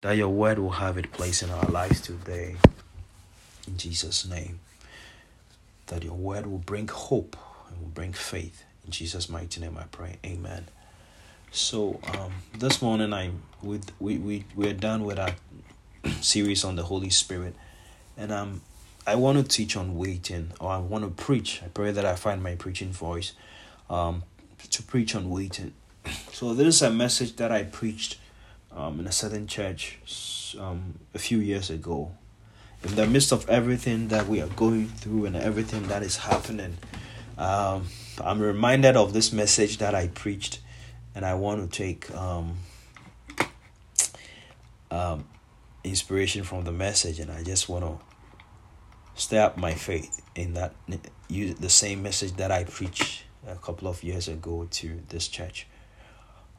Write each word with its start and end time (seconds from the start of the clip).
that 0.00 0.16
your 0.16 0.28
word 0.28 0.58
will 0.58 0.70
have 0.70 0.96
its 0.96 1.08
place 1.08 1.42
in 1.42 1.50
our 1.50 1.64
lives 1.66 2.00
today. 2.00 2.56
In 3.66 3.76
Jesus' 3.76 4.26
name. 4.26 4.60
That 5.86 6.04
your 6.04 6.14
word 6.14 6.46
will 6.46 6.58
bring 6.58 6.86
hope 6.86 7.36
and 7.68 7.80
will 7.80 7.88
bring 7.88 8.12
faith. 8.12 8.62
In 8.84 8.92
Jesus' 8.92 9.28
mighty 9.28 9.60
name 9.60 9.76
I 9.76 9.84
pray. 9.90 10.16
Amen. 10.24 10.66
So 11.50 11.98
um, 12.14 12.32
this 12.56 12.80
morning 12.80 13.12
I'm 13.12 13.42
with 13.62 13.90
we, 13.98 14.18
we 14.18 14.44
we're 14.54 14.74
done 14.74 15.04
with 15.04 15.18
our 15.18 15.34
series 16.20 16.62
on 16.62 16.76
the 16.76 16.84
Holy 16.84 17.10
Spirit. 17.10 17.56
And 18.16 18.30
um 18.30 18.60
I 19.06 19.16
want 19.16 19.38
to 19.38 19.44
teach 19.44 19.76
on 19.76 19.96
waiting 19.96 20.52
or 20.60 20.70
I 20.70 20.78
want 20.78 21.04
to 21.04 21.10
preach. 21.10 21.60
I 21.64 21.68
pray 21.68 21.90
that 21.90 22.04
I 22.04 22.14
find 22.14 22.42
my 22.42 22.54
preaching 22.54 22.92
voice 22.92 23.32
um 23.90 24.22
to 24.70 24.82
preach 24.82 25.16
on 25.16 25.28
waiting. 25.28 25.72
So 26.32 26.54
this 26.54 26.76
is 26.76 26.82
a 26.82 26.90
message 26.90 27.34
that 27.36 27.50
I 27.50 27.64
preached 27.64 28.16
um, 28.78 29.00
in 29.00 29.06
a 29.06 29.12
certain 29.12 29.46
church 29.46 29.98
um, 30.58 30.98
a 31.12 31.18
few 31.18 31.38
years 31.38 31.68
ago. 31.68 32.12
In 32.84 32.94
the 32.94 33.06
midst 33.06 33.32
of 33.32 33.48
everything 33.50 34.08
that 34.08 34.28
we 34.28 34.40
are 34.40 34.46
going 34.48 34.86
through 34.86 35.26
and 35.26 35.34
everything 35.34 35.88
that 35.88 36.04
is 36.04 36.16
happening, 36.16 36.78
um, 37.36 37.86
I'm 38.20 38.40
reminded 38.40 38.96
of 38.96 39.12
this 39.12 39.32
message 39.32 39.78
that 39.78 39.96
I 39.96 40.06
preached, 40.08 40.60
and 41.14 41.24
I 41.24 41.34
want 41.34 41.72
to 41.72 41.76
take 41.76 42.08
um, 42.14 42.56
um, 44.92 45.24
inspiration 45.82 46.44
from 46.44 46.62
the 46.62 46.72
message, 46.72 47.18
and 47.18 47.32
I 47.32 47.42
just 47.42 47.68
want 47.68 47.84
to 47.84 47.98
stir 49.20 49.42
up 49.42 49.56
my 49.56 49.74
faith 49.74 50.22
in 50.36 50.54
that 50.54 50.72
use 51.28 51.56
the 51.56 51.68
same 51.68 52.00
message 52.02 52.34
that 52.34 52.52
I 52.52 52.62
preached 52.62 53.24
a 53.44 53.56
couple 53.56 53.88
of 53.88 54.04
years 54.04 54.28
ago 54.28 54.68
to 54.70 55.00
this 55.08 55.26
church. 55.26 55.66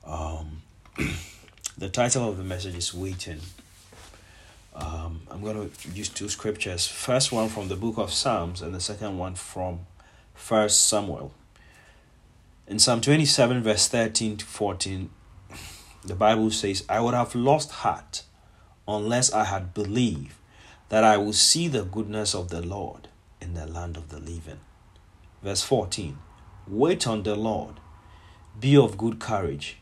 Um, 0.05 0.63
The 1.79 1.87
title 1.87 2.27
of 2.27 2.35
the 2.35 2.43
message 2.43 2.75
is 2.75 2.93
Waiting. 2.93 3.39
Um, 4.75 5.21
I'm 5.31 5.41
going 5.41 5.71
to 5.71 5.89
use 5.91 6.09
two 6.09 6.27
scriptures. 6.27 6.85
First 6.85 7.31
one 7.31 7.47
from 7.47 7.69
the 7.69 7.77
book 7.77 7.97
of 7.97 8.11
Psalms, 8.11 8.61
and 8.61 8.75
the 8.75 8.81
second 8.81 9.17
one 9.17 9.35
from 9.35 9.87
First 10.33 10.89
Samuel. 10.89 11.31
In 12.67 12.79
Psalm 12.79 12.99
27, 12.99 13.63
verse 13.63 13.87
13 13.87 14.35
to 14.35 14.45
14, 14.45 15.09
the 16.03 16.15
Bible 16.15 16.51
says, 16.51 16.83
I 16.89 16.99
would 16.99 17.13
have 17.13 17.33
lost 17.33 17.71
heart 17.71 18.23
unless 18.85 19.31
I 19.31 19.45
had 19.45 19.73
believed 19.73 20.35
that 20.89 21.05
I 21.05 21.15
will 21.15 21.31
see 21.31 21.69
the 21.69 21.85
goodness 21.85 22.35
of 22.35 22.49
the 22.49 22.61
Lord 22.61 23.07
in 23.39 23.53
the 23.53 23.65
land 23.65 23.95
of 23.95 24.09
the 24.09 24.19
living. 24.19 24.59
Verse 25.41 25.63
14 25.63 26.17
Wait 26.67 27.07
on 27.07 27.23
the 27.23 27.35
Lord, 27.35 27.75
be 28.59 28.75
of 28.75 28.97
good 28.97 29.19
courage 29.19 29.77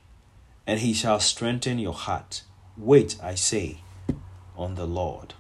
and 0.68 0.82
he 0.82 0.94
shall 0.94 1.22
strengthen 1.22 1.80
your 1.80 1.94
heart. 1.94 2.44
Wait, 2.76 3.16
I 3.24 3.36
say, 3.36 3.80
on 4.58 4.76
the 4.76 4.86
Lord. 4.86 5.34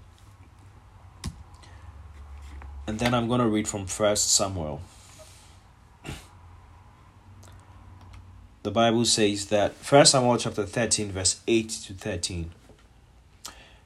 And 2.88 2.98
then 2.98 3.14
I'm 3.14 3.28
going 3.28 3.42
to 3.42 3.48
read 3.48 3.68
from 3.68 3.86
First 3.86 4.34
Samuel. 4.34 4.82
The 8.64 8.72
Bible 8.72 9.04
says 9.04 9.48
that 9.48 9.76
First 9.76 10.14
Samuel 10.14 10.38
chapter 10.38 10.66
13, 10.66 11.12
verse 11.12 11.42
8 11.46 11.70
to 11.70 11.94
13. 11.94 12.52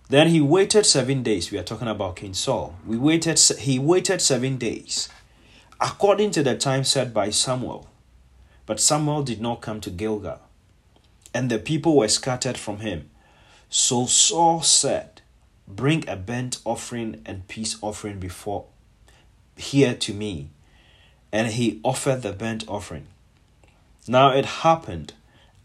Then 0.09 0.27
he 0.27 0.41
waited 0.41 0.85
seven 0.85 1.23
days. 1.23 1.51
We 1.51 1.57
are 1.57 1.63
talking 1.63 1.87
about 1.87 2.17
King 2.17 2.33
Saul. 2.33 2.75
We 2.85 2.97
waited 2.97 3.39
he 3.39 3.79
waited 3.79 4.21
seven 4.21 4.57
days, 4.57 5.07
according 5.79 6.31
to 6.31 6.43
the 6.43 6.57
time 6.57 6.83
set 6.83 7.13
by 7.13 7.29
Samuel. 7.29 7.87
But 8.65 8.81
Samuel 8.81 9.23
did 9.23 9.39
not 9.39 9.61
come 9.61 9.79
to 9.81 9.89
Gilgal 9.89 10.41
and 11.33 11.49
the 11.49 11.59
people 11.59 11.97
were 11.97 12.07
scattered 12.07 12.57
from 12.57 12.79
him. 12.79 13.09
So 13.69 14.05
Saul 14.05 14.61
said, 14.61 15.21
Bring 15.67 16.07
a 16.09 16.15
burnt 16.15 16.59
offering 16.65 17.21
and 17.25 17.47
peace 17.47 17.77
offering 17.81 18.19
before 18.19 18.65
here 19.61 19.93
to 19.93 20.13
me. 20.13 20.49
And 21.31 21.47
he 21.49 21.79
offered 21.83 22.21
the 22.21 22.33
burnt 22.33 22.67
offering. 22.67 23.07
Now 24.07 24.31
it 24.31 24.45
happened, 24.45 25.13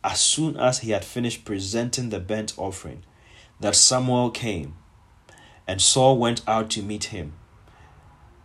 as 0.04 0.20
soon 0.20 0.56
as 0.56 0.80
he 0.80 0.90
had 0.92 1.04
finished 1.04 1.44
presenting 1.44 2.10
the 2.10 2.20
burnt 2.20 2.54
offering, 2.56 3.02
that 3.58 3.74
Samuel 3.74 4.30
came, 4.30 4.76
and 5.66 5.80
Saul 5.80 6.18
went 6.18 6.42
out 6.46 6.70
to 6.70 6.82
meet 6.82 7.04
him, 7.04 7.32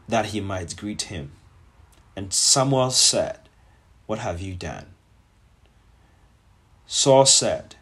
that 0.08 0.28
he 0.28 0.40
might 0.42 0.76
greet 0.76 1.04
him. 1.04 1.34
And 2.16 2.34
Samuel 2.34 2.92
said, 2.92 3.40
What 4.08 4.20
have 4.20 4.42
you 4.42 4.56
done? 4.56 4.91
Saul 6.94 7.26
said, 7.26 7.76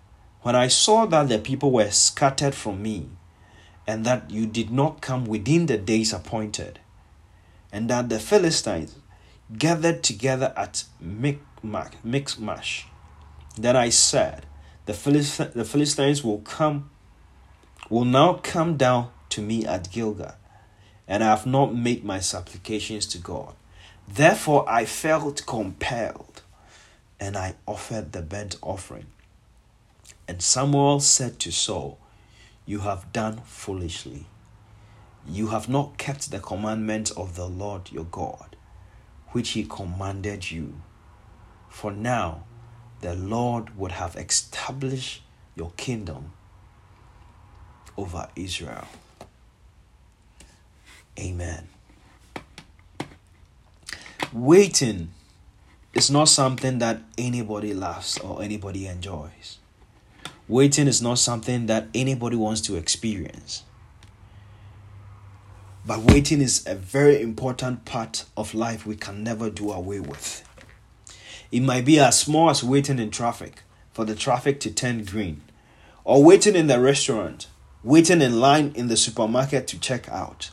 When 0.43 0.55
I 0.55 0.67
saw 0.67 1.07
that 1.07 1.29
the 1.29 1.39
people 1.39 1.71
were 1.71 1.89
scattered 1.89 2.53
from 2.53 2.83
me, 2.83 3.07
and 3.87 4.05
that 4.05 4.29
you 4.29 4.45
did 4.45 4.69
not 4.69 5.01
come 5.01 5.25
within 5.25 5.65
the 5.65 5.79
days 5.79 6.13
appointed, 6.13 6.79
and 7.71 7.89
that 7.89 8.09
the 8.09 8.19
Philistines 8.19 8.93
gathered 9.57 10.03
together 10.03 10.53
at 10.55 10.83
Michmash, 11.01 12.85
then 13.57 13.75
I 13.75 13.89
said, 13.89 14.45
the, 14.85 14.93
Philist- 14.93 15.55
the 15.55 15.65
Philistines 15.65 16.23
will 16.23 16.41
come, 16.41 16.91
will 17.89 18.05
now 18.05 18.33
come 18.33 18.77
down 18.77 19.09
to 19.29 19.41
me 19.41 19.65
at 19.65 19.91
Gilgal, 19.91 20.35
and 21.07 21.23
I 21.23 21.31
have 21.31 21.47
not 21.47 21.73
made 21.73 22.05
my 22.05 22.19
supplications 22.19 23.07
to 23.07 23.17
God. 23.17 23.55
Therefore 24.07 24.69
I 24.69 24.85
felt 24.85 25.47
compelled 25.47 26.43
and 27.19 27.37
I 27.37 27.55
offered 27.65 28.11
the 28.11 28.21
burnt 28.21 28.55
offering. 28.61 29.07
And 30.27 30.41
Samuel 30.41 30.99
said 30.99 31.39
to 31.39 31.51
Saul, 31.51 31.99
You 32.65 32.79
have 32.79 33.11
done 33.11 33.41
foolishly. 33.45 34.27
You 35.27 35.47
have 35.47 35.67
not 35.67 35.97
kept 35.97 36.31
the 36.31 36.39
commandments 36.39 37.11
of 37.11 37.35
the 37.35 37.47
Lord 37.47 37.91
your 37.91 38.05
God, 38.05 38.55
which 39.29 39.49
he 39.49 39.63
commanded 39.63 40.49
you. 40.49 40.81
For 41.67 41.91
now 41.91 42.43
the 43.01 43.15
Lord 43.15 43.77
would 43.77 43.91
have 43.91 44.15
established 44.15 45.23
your 45.55 45.71
kingdom 45.77 46.33
over 47.97 48.27
Israel. 48.35 48.87
Amen. 51.19 51.67
Waiting 54.31 55.09
it's 55.99 56.09
not 56.09 56.29
something 56.29 56.79
that 56.79 57.01
anybody 57.17 57.73
loves 57.73 58.17
or 58.19 58.41
anybody 58.41 58.87
enjoys. 58.87 59.57
Waiting 60.47 60.87
is 60.87 61.01
not 61.01 61.19
something 61.19 61.65
that 61.65 61.89
anybody 61.93 62.37
wants 62.37 62.61
to 62.61 62.77
experience. 62.77 63.63
But 65.85 65.99
waiting 65.99 66.39
is 66.39 66.65
a 66.65 66.73
very 66.73 67.21
important 67.21 67.83
part 67.83 68.23
of 68.37 68.53
life 68.53 68.85
we 68.85 68.95
can 68.95 69.25
never 69.25 69.49
do 69.49 69.73
away 69.73 69.99
with. 69.99 70.47
It 71.51 71.63
might 71.63 71.83
be 71.83 71.99
as 71.99 72.17
small 72.17 72.49
as 72.49 72.63
waiting 72.63 72.97
in 72.97 73.11
traffic 73.11 73.63
for 73.91 74.05
the 74.05 74.15
traffic 74.15 74.61
to 74.61 74.71
turn 74.71 75.03
green, 75.03 75.41
or 76.05 76.23
waiting 76.23 76.55
in 76.55 76.67
the 76.67 76.79
restaurant, 76.79 77.47
waiting 77.83 78.21
in 78.21 78.39
line 78.39 78.71
in 78.73 78.87
the 78.87 78.95
supermarket 78.95 79.67
to 79.67 79.77
check 79.77 80.07
out, 80.07 80.51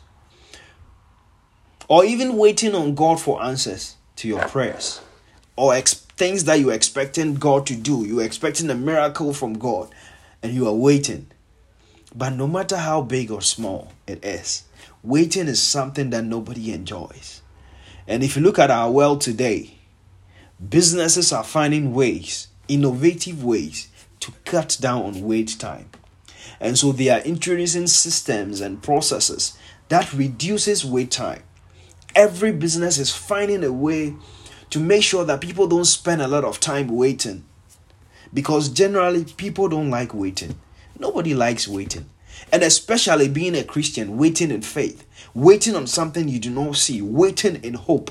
or 1.87 2.05
even 2.05 2.37
waiting 2.37 2.75
on 2.75 2.97
God 2.97 3.21
for 3.21 3.41
answers 3.41 3.95
to 4.17 4.27
your 4.27 4.43
prayers 4.49 5.03
or 5.57 5.75
ex- 5.75 5.95
things 5.95 6.45
that 6.45 6.61
you're 6.61 6.73
expecting 6.73 7.35
God 7.35 7.67
to 7.67 7.75
do. 7.75 8.05
You're 8.05 8.25
expecting 8.25 8.71
a 8.71 8.75
miracle 8.75 9.33
from 9.33 9.59
God 9.59 9.91
and 10.43 10.53
you 10.53 10.67
are 10.69 10.75
waiting. 10.75 11.27
But 12.15 12.31
no 12.31 12.47
matter 12.47 12.77
how 12.77 13.03
big 13.03 13.31
or 13.31 13.43
small 13.43 13.93
it 14.07 14.25
is, 14.25 14.65
waiting 15.03 15.49
is 15.49 15.63
something 15.63 16.11
that 16.11 16.25
nobody 16.25 16.73
enjoys. 16.73 17.43
And 18.07 18.23
if 18.23 18.37
you 18.37 18.43
look 18.43 18.59
at 18.59 18.71
our 18.71 18.91
world 18.91 19.21
today, 19.21 19.79
businesses 20.69 21.33
are 21.33 21.45
finding 21.45 21.93
ways, 21.93 22.49
innovative 22.69 23.43
ways, 23.45 23.89
to 24.21 24.33
cut 24.45 24.77
down 24.81 25.03
on 25.03 25.23
wait 25.23 25.57
time. 25.59 25.91
And 26.61 26.79
so 26.79 26.93
they 26.93 27.11
are 27.11 27.21
introducing 27.21 27.87
systems 27.87 28.61
and 28.61 28.83
processes 28.83 29.59
that 29.89 30.13
reduces 30.13 30.85
wait 30.85 31.11
time. 31.11 31.43
Every 32.15 32.53
business 32.53 32.99
is 32.99 33.15
finding 33.15 33.63
a 33.63 33.73
way 33.73 34.15
to 34.77 34.81
make 34.83 35.03
sure 35.03 35.25
that 35.25 35.41
people 35.41 35.67
don't 35.67 35.87
spend 35.87 36.21
a 36.21 36.29
lot 36.29 36.45
of 36.45 36.61
time 36.61 36.89
waiting. 36.89 37.43
Because 38.35 38.69
generally, 38.69 39.25
people 39.25 39.71
don't 39.71 39.89
like 39.89 40.13
waiting. 40.13 40.55
Nobody 40.99 41.33
likes 41.33 41.67
waiting. 41.67 42.11
And 42.53 42.63
especially 42.63 43.31
being 43.31 43.57
a 43.57 43.65
Christian, 43.65 44.19
waiting 44.19 44.51
in 44.51 44.61
faith, 44.61 45.07
waiting 45.33 45.75
on 45.75 45.87
something 45.87 46.29
you 46.29 46.39
do 46.39 46.51
not 46.51 46.77
see, 46.77 47.01
waiting 47.01 47.57
in 47.65 47.73
hope. 47.73 48.11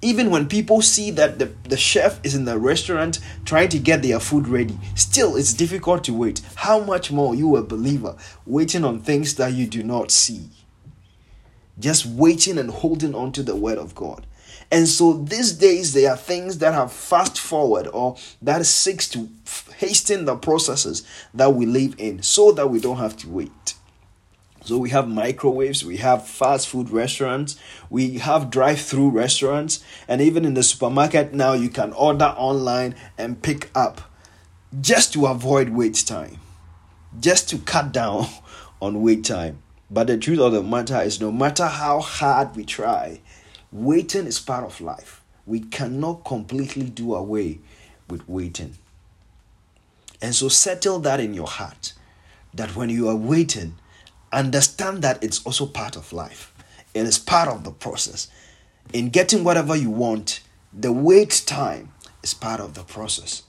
Even 0.00 0.30
when 0.30 0.48
people 0.48 0.80
see 0.80 1.10
that 1.10 1.38
the, 1.38 1.52
the 1.64 1.76
chef 1.76 2.18
is 2.24 2.34
in 2.34 2.46
the 2.46 2.58
restaurant 2.58 3.18
trying 3.44 3.68
to 3.68 3.78
get 3.78 4.00
their 4.00 4.20
food 4.20 4.48
ready, 4.48 4.78
still 4.94 5.36
it's 5.36 5.52
difficult 5.52 6.02
to 6.04 6.14
wait. 6.14 6.40
How 6.54 6.80
much 6.80 7.12
more 7.12 7.34
you, 7.34 7.56
a 7.56 7.62
believer, 7.62 8.16
waiting 8.46 8.86
on 8.86 9.00
things 9.00 9.34
that 9.34 9.52
you 9.52 9.66
do 9.66 9.82
not 9.82 10.10
see? 10.10 10.48
Just 11.78 12.06
waiting 12.06 12.56
and 12.56 12.70
holding 12.70 13.14
on 13.14 13.32
to 13.32 13.42
the 13.42 13.54
word 13.54 13.76
of 13.76 13.94
God. 13.94 14.26
And 14.72 14.88
so 14.88 15.12
these 15.12 15.52
days, 15.52 15.92
there 15.92 16.10
are 16.10 16.16
things 16.16 16.56
that 16.58 16.72
have 16.72 16.90
fast 16.90 17.38
forward 17.38 17.88
or 17.88 18.16
that 18.40 18.64
seeks 18.64 19.06
to 19.10 19.28
hasten 19.76 20.24
the 20.24 20.34
processes 20.34 21.06
that 21.34 21.54
we 21.54 21.66
live 21.66 21.94
in 21.98 22.22
so 22.22 22.52
that 22.52 22.70
we 22.70 22.80
don't 22.80 22.96
have 22.96 23.14
to 23.18 23.28
wait. 23.28 23.74
So 24.64 24.78
we 24.78 24.88
have 24.88 25.08
microwaves, 25.08 25.84
we 25.84 25.98
have 25.98 26.26
fast 26.26 26.68
food 26.68 26.88
restaurants, 26.88 27.58
we 27.90 28.18
have 28.18 28.48
drive-through 28.48 29.10
restaurants, 29.10 29.84
and 30.08 30.22
even 30.22 30.46
in 30.46 30.54
the 30.54 30.62
supermarket 30.62 31.34
now 31.34 31.52
you 31.52 31.68
can 31.68 31.92
order 31.92 32.32
online 32.38 32.94
and 33.18 33.42
pick 33.42 33.70
up 33.74 34.00
just 34.80 35.12
to 35.12 35.26
avoid 35.26 35.68
wait 35.68 36.02
time. 36.06 36.38
Just 37.20 37.50
to 37.50 37.58
cut 37.58 37.92
down 37.92 38.26
on 38.80 39.02
wait 39.02 39.24
time. 39.24 39.62
But 39.90 40.06
the 40.06 40.16
truth 40.16 40.38
of 40.38 40.52
the 40.52 40.62
matter 40.62 41.02
is 41.02 41.20
no 41.20 41.30
matter 41.30 41.66
how 41.66 42.00
hard 42.00 42.56
we 42.56 42.64
try, 42.64 43.20
waiting 43.72 44.26
is 44.26 44.38
part 44.38 44.64
of 44.64 44.80
life. 44.80 45.22
We 45.46 45.60
cannot 45.60 46.24
completely 46.24 46.88
do 46.88 47.14
away 47.14 47.58
with 48.08 48.28
waiting. 48.28 48.74
And 50.20 50.34
so 50.34 50.48
settle 50.48 51.00
that 51.00 51.18
in 51.18 51.34
your 51.34 51.48
heart 51.48 51.94
that 52.54 52.76
when 52.76 52.90
you 52.90 53.08
are 53.08 53.16
waiting, 53.16 53.74
understand 54.30 55.02
that 55.02 55.22
it's 55.24 55.44
also 55.44 55.66
part 55.66 55.96
of 55.96 56.12
life. 56.12 56.52
It 56.94 57.06
is 57.06 57.18
part 57.18 57.48
of 57.48 57.64
the 57.64 57.70
process. 57.70 58.28
In 58.92 59.08
getting 59.08 59.42
whatever 59.42 59.74
you 59.74 59.90
want, 59.90 60.40
the 60.72 60.92
wait 60.92 61.42
time 61.46 61.92
is 62.22 62.34
part 62.34 62.60
of 62.60 62.74
the 62.74 62.82
process. 62.82 63.42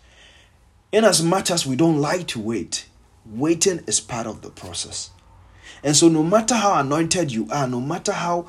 In 0.92 1.04
as 1.04 1.22
much 1.22 1.52
as 1.52 1.66
we 1.66 1.75
don't 1.75 2.00
like 2.00 2.28
to 2.28 2.40
wait, 2.40 2.86
waiting 3.25 3.81
is 3.88 4.00
part 4.00 4.28
of 4.28 4.42
the 4.42 4.50
process. 4.50 5.10
And 5.84 5.96
so, 5.96 6.08
no 6.08 6.24
matter 6.24 6.56
how 6.56 6.80
anointed 6.80 7.31
you 7.31 7.48
are, 7.52 7.68
no 7.68 7.81
matter 7.81 8.14
how 8.14 8.48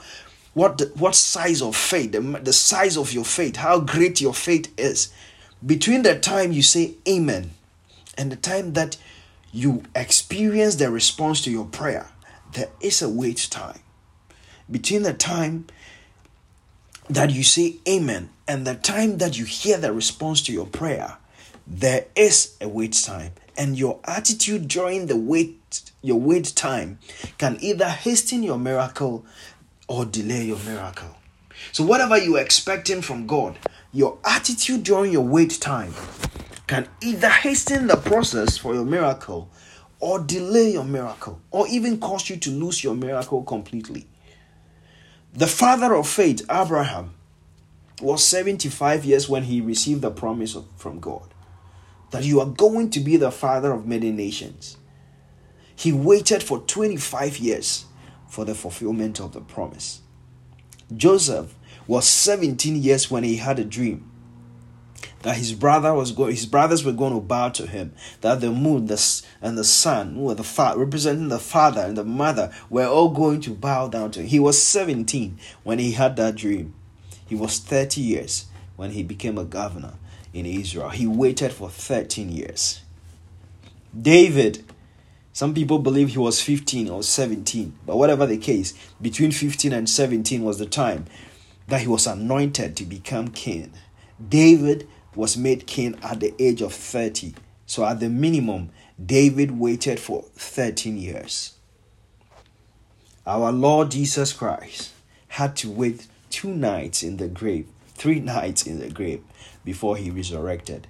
what 0.55 0.79
the, 0.79 0.87
what 0.97 1.15
size 1.15 1.61
of 1.61 1.77
faith, 1.77 2.13
the, 2.13 2.21
the 2.21 2.53
size 2.53 2.97
of 2.97 3.13
your 3.13 3.25
faith, 3.25 3.57
how 3.57 3.81
great 3.81 4.21
your 4.21 4.35
faith 4.35 4.73
is, 4.79 5.13
between 5.65 6.03
the 6.03 6.19
time 6.19 6.53
you 6.53 6.63
say 6.63 6.95
Amen 7.09 7.51
and 8.17 8.31
the 8.31 8.37
time 8.37 8.73
that 8.75 8.97
you 9.53 9.83
experience 9.95 10.77
the 10.77 10.91
response 10.91 11.41
to 11.43 11.51
your 11.51 11.65
prayer, 11.65 12.09
there 12.53 12.71
is 12.81 13.03
a 13.03 13.09
wait 13.09 13.49
time. 13.51 13.81
Between 14.71 15.03
the 15.03 15.13
time 15.13 15.67
that 17.09 17.31
you 17.31 17.43
say 17.43 17.77
amen 17.87 18.31
and 18.49 18.67
the 18.67 18.75
time 18.75 19.19
that 19.19 19.39
you 19.39 19.45
hear 19.45 19.77
the 19.77 19.93
response 19.93 20.43
to 20.43 20.53
your 20.53 20.67
prayer, 20.67 21.19
there 21.67 22.07
is 22.17 22.57
a 22.61 22.69
wait 22.69 22.93
time. 22.93 23.33
And 23.57 23.79
your 23.79 24.01
attitude 24.05 24.67
during 24.67 25.07
the 25.07 25.17
wait, 25.17 25.93
your 26.03 26.19
wait 26.19 26.53
time, 26.57 26.99
can 27.39 27.59
either 27.61 27.89
hasten 27.89 28.43
your 28.43 28.59
miracle 28.59 29.25
or 29.89 30.05
delay 30.05 30.45
your 30.45 30.59
miracle. 30.59 31.17
So, 31.73 31.85
whatever 31.85 32.17
you're 32.19 32.41
expecting 32.41 33.03
from 33.03 33.27
God, 33.27 33.59
your 33.93 34.19
attitude 34.25 34.83
during 34.83 35.13
your 35.13 35.23
wait 35.25 35.61
time 35.61 35.95
can 36.67 36.89
either 37.03 37.29
hasten 37.29 37.87
the 37.87 37.97
process 37.97 38.59
for 38.59 38.75
your 38.75 38.85
miracle 38.85 39.51
or 40.01 40.19
delay 40.19 40.73
your 40.73 40.85
miracle, 40.85 41.41
or 41.51 41.67
even 41.69 41.99
cause 41.99 42.29
you 42.29 42.37
to 42.37 42.51
lose 42.51 42.85
your 42.85 42.95
miracle 42.95 43.43
completely. 43.43 44.07
The 45.33 45.47
father 45.47 45.95
of 45.95 46.07
faith, 46.07 46.45
Abraham, 46.51 47.15
was 48.03 48.23
75 48.25 49.05
years 49.05 49.29
when 49.29 49.45
he 49.45 49.61
received 49.61 50.03
the 50.03 50.11
promise 50.11 50.55
of, 50.55 50.67
from 50.77 51.01
God 51.01 51.35
that 52.11 52.23
you 52.23 52.39
are 52.39 52.47
going 52.47 52.91
to 52.91 53.01
be 53.01 53.17
the 53.17 53.33
father 53.33 53.73
of 53.73 53.87
many 53.87 54.13
nations. 54.13 54.77
He 55.75 55.93
waited 55.93 56.43
for 56.43 56.61
25 56.61 57.39
years 57.39 57.87
for 58.29 58.45
the 58.45 58.55
fulfillment 58.55 59.21
of 59.21 59.33
the 59.33 59.41
promise. 59.41 60.01
Joseph 60.95 61.55
was 61.87 62.07
17 62.09 62.77
years 62.77 63.11
when 63.11 63.25
he 63.25 63.37
had 63.37 63.59
a 63.59 63.65
dream 63.65 64.11
that 65.25 65.39
his 65.39 65.55
brother 65.55 65.95
was 65.95 66.13
going, 66.13 66.33
his 66.33 66.45
brothers 66.45 66.85
were 66.85 66.93
going 66.93 67.15
to 67.15 67.21
bow 67.21 67.49
to 67.49 67.67
him. 67.67 67.95
That 68.21 68.43
the 68.43 68.53
moon, 68.53 68.87
the 68.87 69.23
and 69.41 69.57
the 69.57 69.65
sun, 69.65 70.17
were 70.17 70.35
the 70.35 70.45
fa- 70.45 70.75
representing 70.77 71.29
the 71.29 71.39
father 71.39 71.81
and 71.81 71.97
the 71.97 72.05
mother, 72.05 72.53
were 72.69 72.87
all 72.87 73.09
going 73.09 73.41
to 73.43 73.51
bow 73.55 73.89
down 73.89 74.11
to 74.13 74.21
him. 74.21 74.27
He 74.27 74.39
was 74.39 74.63
17 74.63 75.39
when 75.63 75.79
he 75.79 75.93
had 75.93 76.17
that 76.17 76.35
dream. 76.37 76.75
He 77.27 77.35
was 77.35 77.59
30 77.59 78.03
years 78.03 78.47
when 78.77 78.91
he 78.91 79.03
became 79.03 79.39
a 79.39 79.45
governor 79.45 79.95
in 80.35 80.45
Israel. 80.45 80.91
He 80.91 81.07
waited 81.07 81.53
for 81.53 81.71
13 81.71 82.31
years. 82.31 82.83
David, 83.99 84.64
some 85.35 85.53
people 85.53 85.81
believe 85.81 86.11
he 86.11 86.19
was 86.19 86.41
15 86.41 86.89
or 86.89 87.03
17, 87.03 87.77
but 87.85 87.97
whatever 87.97 88.25
the 88.25 88.39
case, 88.39 88.73
between 89.03 89.33
15 89.33 89.73
and 89.73 89.91
17 89.91 90.45
was 90.45 90.61
the 90.61 90.67
time 90.67 91.07
that 91.67 91.81
he 91.81 91.89
was 91.89 92.07
anointed 92.07 92.77
to 92.77 92.85
become 92.85 93.27
king. 93.27 93.73
David 94.29 94.87
was 95.17 95.37
made 95.37 95.67
king 95.67 95.99
at 96.05 96.21
the 96.21 96.33
age 96.41 96.63
of 96.63 96.73
30. 96.73 97.35
So, 97.67 97.85
at 97.85 97.99
the 97.99 98.09
minimum, 98.09 98.71
David 99.05 99.59
waited 99.59 99.99
for 99.99 100.23
13 100.37 100.97
years. 100.97 101.55
Our 103.27 103.51
Lord 103.51 103.91
Jesus 103.91 104.33
Christ 104.33 104.93
had 105.27 105.57
to 105.57 105.71
wait 105.71 106.07
two 106.31 106.55
nights 106.55 107.03
in 107.03 107.17
the 107.17 107.27
grave, 107.27 107.67
three 107.95 108.21
nights 108.21 108.69
in 108.69 108.79
the 108.79 108.89
grave 108.89 109.25
before 109.65 109.97
he 109.97 110.13
resurrected. 110.13 110.87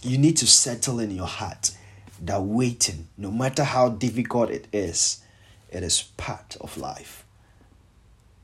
You 0.00 0.16
need 0.16 0.38
to 0.38 0.46
settle 0.46 0.98
in 0.98 1.10
your 1.10 1.26
heart 1.26 1.75
that 2.22 2.42
waiting, 2.42 3.08
no 3.16 3.30
matter 3.30 3.64
how 3.64 3.88
difficult 3.88 4.50
it 4.50 4.66
is, 4.72 5.22
it 5.70 5.82
is 5.82 6.02
part 6.16 6.56
of 6.60 6.76
life. 6.76 7.24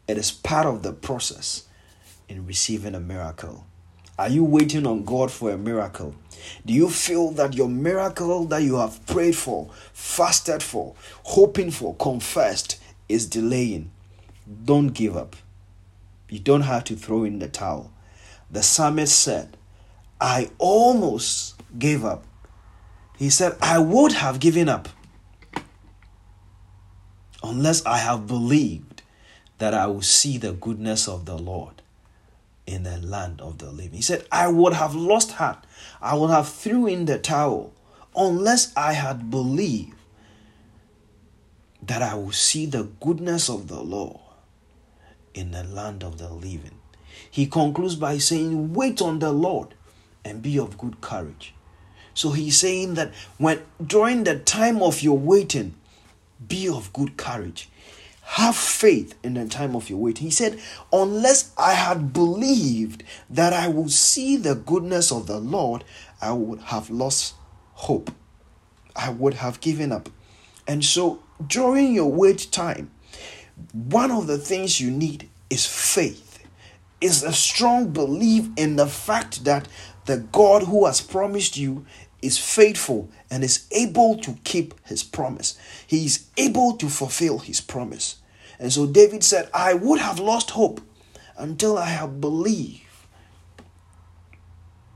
It 0.08 0.18
is 0.18 0.30
part 0.30 0.66
of 0.66 0.82
the 0.82 0.92
process 0.92 1.66
in 2.28 2.46
receiving 2.46 2.94
a 2.94 3.00
miracle. 3.00 3.64
Are 4.18 4.28
you 4.28 4.44
waiting 4.44 4.86
on 4.86 5.04
God 5.04 5.30
for 5.30 5.50
a 5.50 5.58
miracle? 5.58 6.14
Do 6.66 6.72
you 6.72 6.90
feel 6.90 7.30
that 7.32 7.54
your 7.54 7.68
miracle 7.68 8.44
that 8.46 8.62
you 8.62 8.76
have 8.76 9.04
prayed 9.06 9.36
for, 9.36 9.70
fasted 9.92 10.62
for, 10.62 10.94
hoping 11.22 11.70
for, 11.70 11.94
confessed 11.94 12.80
is 13.08 13.26
delaying? 13.26 13.90
Don't 14.64 14.88
give 14.88 15.16
up. 15.16 15.36
You 16.28 16.40
don't 16.40 16.62
have 16.62 16.84
to 16.84 16.96
throw 16.96 17.24
in 17.24 17.38
the 17.38 17.48
towel. 17.48 17.92
The 18.50 18.62
psalmist 18.62 19.18
said, 19.18 19.56
I 20.20 20.50
almost 20.58 21.54
gave 21.78 22.04
up. 22.04 22.24
He 23.18 23.30
said, 23.30 23.56
I 23.60 23.78
would 23.78 24.12
have 24.12 24.40
given 24.40 24.68
up 24.68 24.88
unless 27.42 27.84
I 27.84 27.98
have 27.98 28.26
believed 28.26 29.02
that 29.58 29.74
I 29.74 29.86
will 29.86 30.02
see 30.02 30.38
the 30.38 30.52
goodness 30.52 31.06
of 31.08 31.24
the 31.24 31.36
Lord 31.36 31.82
in 32.66 32.84
the 32.84 32.98
land 32.98 33.40
of 33.40 33.58
the 33.58 33.70
living. 33.70 33.92
He 33.94 34.02
said, 34.02 34.26
I 34.32 34.48
would 34.48 34.72
have 34.72 34.94
lost 34.94 35.32
heart. 35.32 35.64
I 36.00 36.14
would 36.14 36.30
have 36.30 36.48
threw 36.48 36.86
in 36.86 37.04
the 37.04 37.18
towel 37.18 37.72
unless 38.16 38.72
I 38.76 38.92
had 38.94 39.30
believed 39.30 39.94
that 41.82 42.02
I 42.02 42.14
will 42.14 42.32
see 42.32 42.66
the 42.66 42.84
goodness 43.00 43.48
of 43.48 43.68
the 43.68 43.80
Lord 43.80 44.18
in 45.34 45.50
the 45.50 45.64
land 45.64 46.04
of 46.04 46.18
the 46.18 46.28
living. 46.28 46.78
He 47.30 47.46
concludes 47.46 47.96
by 47.96 48.18
saying, 48.18 48.72
Wait 48.74 49.00
on 49.02 49.18
the 49.18 49.32
Lord 49.32 49.74
and 50.24 50.42
be 50.42 50.58
of 50.58 50.78
good 50.78 51.00
courage. 51.00 51.54
So 52.14 52.30
he's 52.30 52.58
saying 52.58 52.94
that 52.94 53.12
when 53.38 53.62
during 53.84 54.24
the 54.24 54.38
time 54.38 54.82
of 54.82 55.02
your 55.02 55.18
waiting, 55.18 55.74
be 56.46 56.68
of 56.68 56.92
good 56.92 57.16
courage. 57.16 57.68
Have 58.22 58.56
faith 58.56 59.14
in 59.22 59.34
the 59.34 59.46
time 59.46 59.74
of 59.76 59.90
your 59.90 59.98
waiting. 59.98 60.26
He 60.26 60.30
said, 60.30 60.58
Unless 60.92 61.52
I 61.58 61.74
had 61.74 62.12
believed 62.12 63.02
that 63.28 63.52
I 63.52 63.68
would 63.68 63.90
see 63.90 64.36
the 64.36 64.54
goodness 64.54 65.10
of 65.12 65.26
the 65.26 65.38
Lord, 65.38 65.84
I 66.20 66.32
would 66.32 66.60
have 66.60 66.88
lost 66.88 67.34
hope. 67.74 68.10
I 68.94 69.10
would 69.10 69.34
have 69.34 69.60
given 69.60 69.92
up. 69.92 70.08
And 70.66 70.84
so, 70.84 71.22
during 71.46 71.92
your 71.92 72.10
wait 72.10 72.48
time, 72.52 72.90
one 73.72 74.10
of 74.10 74.26
the 74.26 74.38
things 74.38 74.80
you 74.80 74.90
need 74.90 75.28
is 75.50 75.66
faith, 75.66 76.44
is 77.00 77.22
a 77.24 77.32
strong 77.32 77.88
belief 77.88 78.48
in 78.56 78.76
the 78.76 78.86
fact 78.86 79.44
that 79.44 79.66
the 80.06 80.18
God 80.18 80.64
who 80.64 80.86
has 80.86 81.00
promised 81.00 81.56
you 81.56 81.86
is 82.20 82.38
faithful 82.38 83.10
and 83.30 83.42
is 83.42 83.66
able 83.72 84.16
to 84.18 84.38
keep 84.44 84.74
his 84.86 85.02
promise. 85.02 85.58
He 85.86 86.06
is 86.06 86.26
able 86.36 86.76
to 86.76 86.88
fulfill 86.88 87.38
his 87.40 87.60
promise. 87.60 88.16
And 88.58 88.72
so 88.72 88.86
David 88.86 89.24
said, 89.24 89.50
I 89.52 89.74
would 89.74 90.00
have 90.00 90.20
lost 90.20 90.50
hope 90.50 90.80
until 91.36 91.76
I 91.76 91.86
have 91.86 92.20
believed 92.20 92.82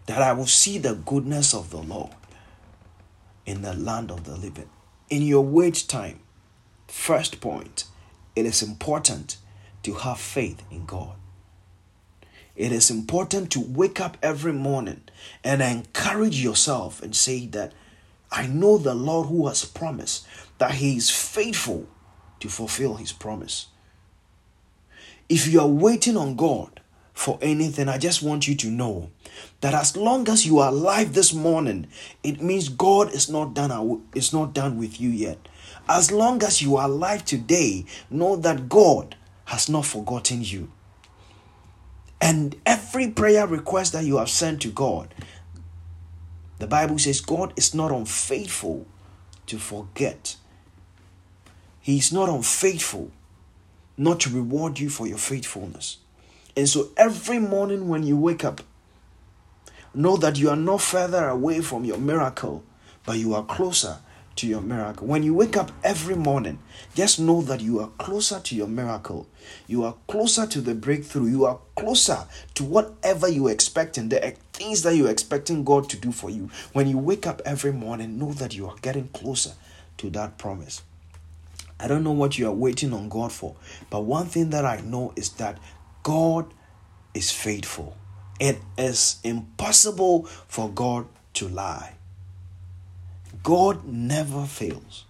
that 0.06 0.22
I 0.22 0.32
will 0.32 0.46
see 0.46 0.78
the 0.78 0.94
goodness 0.94 1.52
of 1.52 1.70
the 1.70 1.82
Lord 1.82 2.12
in 3.44 3.62
the 3.62 3.74
land 3.74 4.10
of 4.10 4.24
the 4.24 4.36
living. 4.36 4.70
In 5.10 5.22
your 5.22 5.44
wait 5.44 5.84
time, 5.88 6.20
first 6.86 7.40
point, 7.40 7.84
it 8.36 8.46
is 8.46 8.62
important 8.62 9.36
to 9.82 9.94
have 9.94 10.18
faith 10.20 10.62
in 10.70 10.84
God. 10.84 11.16
It 12.56 12.72
is 12.72 12.90
important 12.90 13.52
to 13.52 13.60
wake 13.60 14.00
up 14.00 14.16
every 14.22 14.52
morning 14.52 15.02
and 15.44 15.60
encourage 15.60 16.42
yourself 16.42 17.02
and 17.02 17.14
say 17.14 17.46
that 17.46 17.72
I 18.30 18.46
know 18.46 18.78
the 18.78 18.94
Lord 18.94 19.28
who 19.28 19.46
has 19.46 19.64
promised 19.64 20.26
that 20.58 20.72
He 20.72 20.96
is 20.96 21.10
faithful 21.10 21.86
to 22.40 22.48
fulfill 22.48 22.96
his 22.96 23.12
promise. 23.12 23.66
If 25.28 25.46
you 25.48 25.60
are 25.60 25.66
waiting 25.66 26.16
on 26.16 26.36
God, 26.36 26.80
for 27.16 27.38
anything, 27.40 27.88
I 27.88 27.96
just 27.96 28.22
want 28.22 28.46
you 28.46 28.54
to 28.56 28.70
know 28.70 29.10
that 29.62 29.72
as 29.72 29.96
long 29.96 30.28
as 30.28 30.44
you 30.44 30.58
are 30.58 30.68
alive 30.68 31.14
this 31.14 31.32
morning, 31.32 31.86
it 32.22 32.42
means 32.42 32.68
God 32.68 33.10
is 33.14 33.30
not 33.30 33.54
done 33.54 34.02
is 34.14 34.34
not 34.34 34.52
done 34.52 34.76
with 34.76 35.00
you 35.00 35.08
yet. 35.08 35.48
As 35.88 36.12
long 36.12 36.42
as 36.42 36.60
you 36.60 36.76
are 36.76 36.86
alive 36.86 37.24
today, 37.24 37.86
know 38.10 38.36
that 38.36 38.68
God 38.68 39.16
has 39.46 39.66
not 39.66 39.86
forgotten 39.86 40.42
you. 40.44 40.70
And 42.20 42.56
every 42.64 43.08
prayer 43.10 43.46
request 43.46 43.92
that 43.92 44.04
you 44.04 44.16
have 44.18 44.30
sent 44.30 44.62
to 44.62 44.68
God, 44.68 45.14
the 46.58 46.66
Bible 46.66 46.98
says 46.98 47.20
God 47.20 47.52
is 47.56 47.74
not 47.74 47.92
unfaithful 47.92 48.86
to 49.46 49.58
forget. 49.58 50.36
He 51.80 51.98
is 51.98 52.12
not 52.12 52.28
unfaithful 52.28 53.10
not 53.96 54.20
to 54.20 54.30
reward 54.30 54.78
you 54.78 54.90
for 54.90 55.06
your 55.06 55.18
faithfulness. 55.18 55.98
And 56.56 56.68
so 56.68 56.88
every 56.96 57.38
morning 57.38 57.88
when 57.88 58.02
you 58.02 58.16
wake 58.16 58.44
up, 58.44 58.62
know 59.94 60.16
that 60.16 60.38
you 60.38 60.50
are 60.50 60.56
not 60.56 60.82
further 60.82 61.28
away 61.28 61.60
from 61.60 61.84
your 61.84 61.98
miracle, 61.98 62.62
but 63.04 63.18
you 63.18 63.34
are 63.34 63.44
closer 63.44 63.98
to 64.36 64.46
your 64.46 64.60
miracle. 64.60 65.06
When 65.06 65.22
you 65.22 65.34
wake 65.34 65.56
up 65.56 65.72
every 65.82 66.14
morning, 66.14 66.58
just 66.94 67.18
know 67.18 67.42
that 67.42 67.60
you 67.60 67.80
are 67.80 67.88
closer 67.98 68.38
to 68.40 68.54
your 68.54 68.66
miracle. 68.66 69.26
You 69.66 69.84
are 69.84 69.94
closer 70.08 70.46
to 70.46 70.60
the 70.60 70.74
breakthrough. 70.74 71.26
You 71.26 71.46
are 71.46 71.58
closer 71.76 72.26
to 72.54 72.64
whatever 72.64 73.28
you 73.28 73.48
are 73.48 73.52
expecting, 73.52 74.08
the 74.08 74.34
things 74.52 74.82
that 74.82 74.94
you're 74.94 75.10
expecting 75.10 75.64
God 75.64 75.88
to 75.90 75.96
do 75.96 76.12
for 76.12 76.30
you. 76.30 76.50
When 76.72 76.86
you 76.88 76.98
wake 76.98 77.26
up 77.26 77.42
every 77.44 77.72
morning, 77.72 78.18
know 78.18 78.32
that 78.32 78.54
you 78.54 78.66
are 78.68 78.76
getting 78.82 79.08
closer 79.08 79.52
to 79.98 80.10
that 80.10 80.38
promise. 80.38 80.82
I 81.78 81.88
don't 81.88 82.04
know 82.04 82.12
what 82.12 82.38
you 82.38 82.48
are 82.48 82.54
waiting 82.54 82.92
on 82.92 83.08
God 83.08 83.32
for, 83.32 83.56
but 83.90 84.04
one 84.04 84.26
thing 84.26 84.50
that 84.50 84.64
I 84.64 84.80
know 84.80 85.12
is 85.14 85.30
that 85.30 85.58
God 86.02 86.52
is 87.12 87.30
faithful. 87.30 87.96
It 88.40 88.58
is 88.78 89.18
impossible 89.24 90.24
for 90.24 90.70
God 90.70 91.06
to 91.34 91.48
lie. 91.48 91.95
God 93.46 93.84
never 93.86 94.44
fails. 94.44 95.04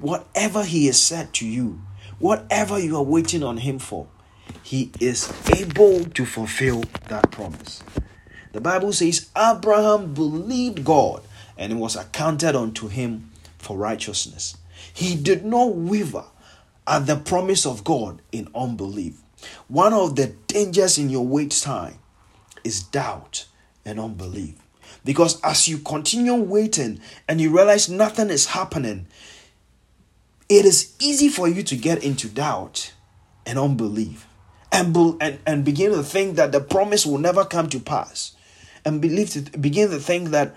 Whatever 0.00 0.64
He 0.64 0.86
has 0.86 1.00
said 1.00 1.32
to 1.34 1.46
you, 1.46 1.80
whatever 2.18 2.76
you 2.76 2.96
are 2.96 3.04
waiting 3.04 3.44
on 3.44 3.58
Him 3.58 3.78
for, 3.78 4.08
He 4.64 4.90
is 4.98 5.32
able 5.56 6.06
to 6.06 6.26
fulfill 6.26 6.82
that 7.06 7.30
promise. 7.30 7.84
The 8.50 8.60
Bible 8.60 8.92
says 8.92 9.30
Abraham 9.36 10.12
believed 10.12 10.84
God 10.84 11.22
and 11.56 11.70
it 11.70 11.76
was 11.76 11.94
accounted 11.94 12.56
unto 12.56 12.88
him 12.88 13.30
for 13.58 13.76
righteousness. 13.76 14.56
He 14.92 15.14
did 15.14 15.44
not 15.44 15.76
waver 15.76 16.24
at 16.84 17.06
the 17.06 17.14
promise 17.14 17.64
of 17.64 17.84
God 17.84 18.22
in 18.32 18.48
unbelief. 18.56 19.20
One 19.68 19.92
of 19.92 20.16
the 20.16 20.34
dangers 20.48 20.98
in 20.98 21.10
your 21.10 21.24
wait 21.24 21.52
time 21.52 22.00
is 22.64 22.82
doubt 22.82 23.46
and 23.84 24.00
unbelief. 24.00 24.63
Because 25.04 25.40
as 25.42 25.68
you 25.68 25.78
continue 25.78 26.34
waiting 26.34 27.00
and 27.28 27.40
you 27.40 27.54
realize 27.54 27.88
nothing 27.88 28.30
is 28.30 28.46
happening, 28.46 29.06
it 30.48 30.64
is 30.64 30.94
easy 30.98 31.28
for 31.28 31.48
you 31.48 31.62
to 31.62 31.76
get 31.76 32.02
into 32.02 32.28
doubt 32.28 32.92
and 33.46 33.58
unbelief 33.58 34.26
and, 34.72 34.96
and, 35.20 35.38
and 35.46 35.64
begin 35.64 35.92
to 35.92 36.02
think 36.02 36.36
that 36.36 36.52
the 36.52 36.60
promise 36.60 37.06
will 37.06 37.18
never 37.18 37.44
come 37.44 37.68
to 37.68 37.80
pass 37.80 38.34
and 38.84 39.00
believe 39.00 39.30
to, 39.30 39.58
begin 39.58 39.90
to 39.90 39.98
think 39.98 40.30
that 40.30 40.54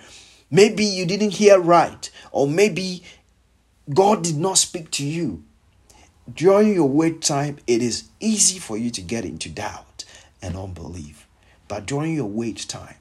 maybe 0.49 0.83
you 0.83 1.05
didn't 1.05 1.31
hear 1.31 1.59
right 1.59 2.09
or 2.31 2.47
maybe 2.47 3.03
God 3.93 4.23
did 4.23 4.37
not 4.37 4.57
speak 4.57 4.91
to 4.91 5.05
you. 5.05 5.43
During 6.33 6.73
your 6.73 6.89
wait 6.89 7.21
time, 7.21 7.57
it 7.67 7.81
is 7.81 8.09
easy 8.19 8.59
for 8.59 8.77
you 8.77 8.89
to 8.91 9.01
get 9.01 9.23
into 9.23 9.49
doubt 9.49 10.03
and 10.41 10.57
unbelief. 10.57 11.25
But 11.69 11.85
during 11.85 12.13
your 12.15 12.25
wait 12.25 12.67
time, 12.67 12.95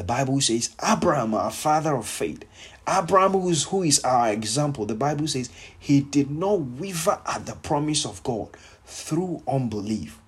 the 0.00 0.04
Bible 0.04 0.40
says, 0.40 0.74
Abraham, 0.82 1.34
our 1.34 1.50
father 1.50 1.94
of 1.94 2.08
faith, 2.08 2.46
Abraham, 2.88 3.32
who 3.32 3.50
is, 3.50 3.64
who 3.64 3.82
is 3.82 4.00
our 4.00 4.32
example, 4.32 4.86
the 4.86 4.94
Bible 4.94 5.28
says 5.28 5.50
he 5.78 6.00
did 6.00 6.30
not 6.30 6.58
waver 6.58 7.20
at 7.26 7.44
the 7.44 7.52
promise 7.56 8.06
of 8.06 8.22
God 8.22 8.48
through 8.86 9.42
unbelief. 9.46 10.18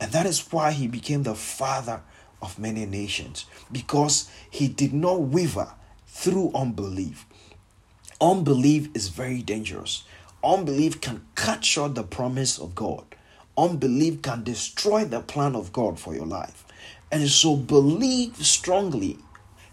And 0.00 0.10
that 0.10 0.26
is 0.26 0.50
why 0.50 0.72
he 0.72 0.88
became 0.88 1.22
the 1.22 1.36
father 1.36 2.00
of 2.42 2.58
many 2.58 2.84
nations, 2.84 3.44
because 3.70 4.28
he 4.50 4.66
did 4.66 4.92
not 4.92 5.20
waver 5.20 5.74
through 6.08 6.50
unbelief. 6.52 7.24
Unbelief 8.20 8.88
is 8.94 9.10
very 9.10 9.42
dangerous. 9.42 10.02
Unbelief 10.42 11.00
can 11.00 11.24
cut 11.36 11.64
short 11.64 11.94
the 11.94 12.02
promise 12.02 12.58
of 12.58 12.74
God. 12.74 13.04
Unbelief 13.56 14.22
can 14.22 14.42
destroy 14.42 15.04
the 15.04 15.20
plan 15.20 15.54
of 15.54 15.72
God 15.72 16.00
for 16.00 16.16
your 16.16 16.26
life. 16.26 16.64
And 17.12 17.28
so 17.28 17.56
believe 17.56 18.36
strongly. 18.38 19.18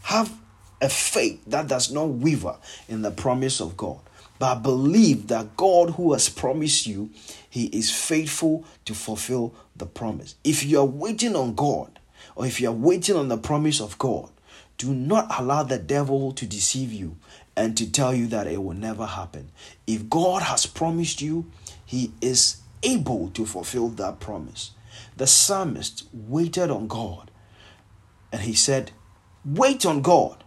Have 0.04 0.38
a 0.82 0.90
faith 0.90 1.42
that 1.48 1.68
does 1.68 1.92
not 1.92 2.10
waver 2.10 2.58
in 2.88 3.02
the 3.02 3.12
promise 3.12 3.62
of 3.62 3.78
God. 3.78 4.00
But 4.38 4.56
believe 4.56 5.28
that 5.28 5.58
God, 5.58 5.92
who 5.92 6.14
has 6.14 6.30
promised 6.30 6.86
you, 6.86 7.10
He 7.50 7.66
is 7.68 7.92
faithful 7.92 8.66
to 8.86 8.94
fulfill 8.94 9.54
the 9.76 9.86
promise. 9.86 10.36
If 10.44 10.64
you 10.64 10.80
are 10.80 10.86
waiting 10.86 11.36
on 11.36 11.56
God, 11.56 12.00
or 12.36 12.46
if 12.46 12.62
you 12.62 12.70
are 12.70 12.74
waiting 12.74 13.16
on 13.16 13.28
the 13.28 13.38
promise 13.38 13.82
of 13.82 13.98
God, 13.98 14.30
do 14.78 14.94
not 14.94 15.28
allow 15.38 15.64
the 15.64 15.78
devil 15.78 16.32
to 16.34 16.46
deceive 16.46 16.94
you 16.94 17.18
and 17.56 17.76
to 17.78 17.92
tell 17.92 18.14
you 18.14 18.28
that 18.28 18.48
it 18.48 18.64
will 18.64 18.76
never 18.76 19.06
happen. 19.06 19.52
If 19.86 20.10
God 20.10 20.42
has 20.44 20.66
promised 20.66 21.22
you, 21.22 21.52
He 21.86 22.14
is 22.22 22.62
able 22.84 23.30
to 23.32 23.46
fulfill 23.46 23.90
that 23.90 24.22
promise. 24.22 24.72
The 25.18 25.28
psalmist 25.28 26.08
waited 26.14 26.72
on 26.72 26.88
God 26.88 27.29
and 28.32 28.42
he 28.42 28.54
said, 28.54 28.92
Wait 29.46 29.86
on 29.86 30.02
God 30.02 30.44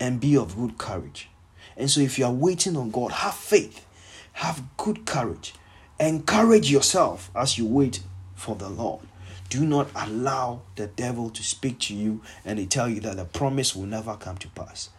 and 0.00 0.20
be 0.20 0.36
of 0.36 0.56
good 0.56 0.78
courage. 0.78 1.28
And 1.76 1.90
so, 1.90 2.00
if 2.00 2.18
you 2.18 2.26
are 2.26 2.32
waiting 2.32 2.76
on 2.76 2.90
God, 2.90 3.12
have 3.12 3.34
faith, 3.34 3.86
have 4.34 4.62
good 4.76 5.06
courage, 5.06 5.54
encourage 5.98 6.70
yourself 6.70 7.30
as 7.34 7.56
you 7.56 7.66
wait 7.66 8.02
for 8.34 8.56
the 8.56 8.68
Lord. 8.68 9.06
Do 9.48 9.64
not 9.64 9.88
allow 9.94 10.62
the 10.76 10.86
devil 10.86 11.30
to 11.30 11.42
speak 11.42 11.78
to 11.80 11.94
you 11.94 12.22
and 12.44 12.58
they 12.58 12.66
tell 12.66 12.88
you 12.88 13.00
that 13.00 13.16
the 13.16 13.24
promise 13.24 13.76
will 13.76 13.86
never 13.86 14.16
come 14.16 14.38
to 14.38 14.48
pass. 14.48 14.90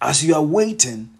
As 0.00 0.24
you 0.24 0.34
are 0.34 0.42
waiting, 0.42 1.10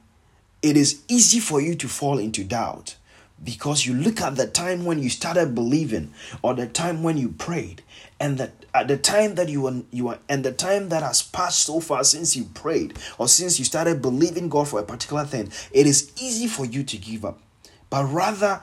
it 0.63 0.77
is 0.77 1.03
easy 1.09 1.39
for 1.39 1.61
you 1.61 1.75
to 1.75 1.89
fall 1.89 2.19
into 2.19 2.45
doubt 2.45 2.97
because 3.45 3.87
you 3.87 3.95
look 3.95 4.21
at 4.21 4.37
the 4.37 4.47
time 4.47 4.85
when 4.85 5.03
you 5.03 5.11
started 5.11 5.55
believing 5.55 6.13
or 6.43 6.55
the 6.55 6.67
time 6.67 7.03
when 7.03 7.17
you 7.17 7.29
prayed 7.29 7.83
and 8.21 8.39
that 8.39 8.53
at 8.75 8.89
the 8.89 8.97
time 8.97 9.35
that 9.35 9.49
you 9.49 9.63
were 9.63 9.83
you 9.91 10.09
are 10.09 10.19
and 10.29 10.45
the 10.45 10.53
time 10.53 10.89
that 10.89 11.03
has 11.03 11.23
passed 11.23 11.63
so 11.63 11.81
far 11.81 12.05
since 12.05 12.37
you 12.37 12.45
prayed 12.45 12.97
or 13.19 13.29
since 13.29 13.59
you 13.59 13.65
started 13.65 14.01
believing 14.01 14.49
God 14.49 14.69
for 14.69 14.81
a 14.81 14.85
particular 14.85 15.25
thing 15.25 15.51
it 15.73 15.87
is 15.87 16.13
easy 16.21 16.47
for 16.47 16.65
you 16.65 16.83
to 16.85 16.97
give 16.97 17.25
up. 17.25 17.41
But 17.91 18.05
rather 18.05 18.63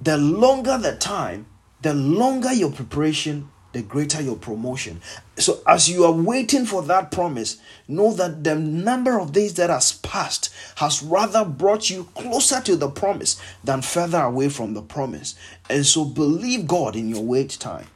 the 0.00 0.18
longer 0.18 0.78
the 0.78 0.96
time 0.96 1.46
the 1.82 1.94
longer 1.94 2.52
your 2.52 2.70
preparation 2.70 3.48
the 3.76 3.82
greater 3.82 4.22
your 4.22 4.36
promotion. 4.36 5.02
So, 5.36 5.60
as 5.66 5.90
you 5.90 6.04
are 6.04 6.12
waiting 6.12 6.64
for 6.64 6.82
that 6.84 7.10
promise, 7.10 7.58
know 7.86 8.14
that 8.14 8.42
the 8.42 8.54
number 8.54 9.20
of 9.20 9.32
days 9.32 9.52
that 9.54 9.68
has 9.68 9.92
passed 9.98 10.50
has 10.76 11.02
rather 11.02 11.44
brought 11.44 11.90
you 11.90 12.08
closer 12.14 12.62
to 12.62 12.74
the 12.74 12.88
promise 12.88 13.38
than 13.62 13.82
further 13.82 14.20
away 14.20 14.48
from 14.48 14.72
the 14.72 14.80
promise. 14.80 15.34
And 15.68 15.84
so, 15.84 16.06
believe 16.06 16.66
God 16.66 16.96
in 16.96 17.10
your 17.10 17.22
wait 17.22 17.50
time. 17.50 17.88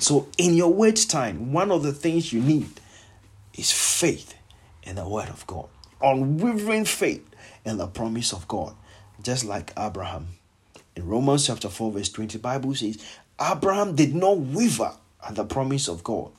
So, 0.00 0.26
in 0.38 0.54
your 0.54 0.72
wait 0.72 1.06
time, 1.08 1.52
one 1.52 1.70
of 1.70 1.84
the 1.84 1.92
things 1.92 2.32
you 2.32 2.40
need 2.40 2.80
is 3.54 3.70
faith 3.70 4.34
in 4.82 4.96
the 4.96 5.08
word 5.08 5.28
of 5.28 5.46
God, 5.46 5.68
unwavering 6.02 6.84
faith 6.84 7.24
in 7.64 7.78
the 7.78 7.86
promise 7.86 8.32
of 8.32 8.48
God, 8.48 8.74
just 9.22 9.44
like 9.44 9.72
Abraham. 9.78 10.26
In 10.96 11.06
Romans 11.06 11.46
chapter 11.46 11.68
4, 11.68 11.92
verse 11.92 12.08
20, 12.08 12.38
Bible 12.38 12.74
says, 12.74 12.98
Abraham 13.40 13.94
did 13.94 14.16
not 14.16 14.36
waver 14.38 14.96
at 15.26 15.34
the 15.34 15.44
promise 15.44 15.88
of 15.88 16.04
God 16.04 16.30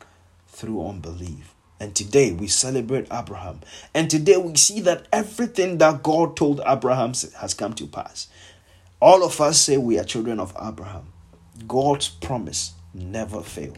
through 0.47 0.85
unbelief. 0.85 1.53
And 1.79 1.95
today 1.95 2.31
we 2.31 2.47
celebrate 2.47 3.07
Abraham. 3.11 3.61
And 3.93 4.09
today 4.09 4.37
we 4.37 4.55
see 4.55 4.81
that 4.81 5.07
everything 5.13 5.77
that 5.77 6.03
God 6.03 6.35
told 6.35 6.61
Abraham 6.65 7.13
has 7.39 7.53
come 7.53 7.73
to 7.73 7.87
pass. 7.87 8.27
All 9.01 9.23
of 9.23 9.39
us 9.39 9.59
say 9.59 9.77
we 9.77 9.97
are 9.97 10.03
children 10.03 10.39
of 10.39 10.55
Abraham. 10.61 11.13
God's 11.67 12.09
promise 12.09 12.73
never 12.93 13.41
fail. 13.41 13.73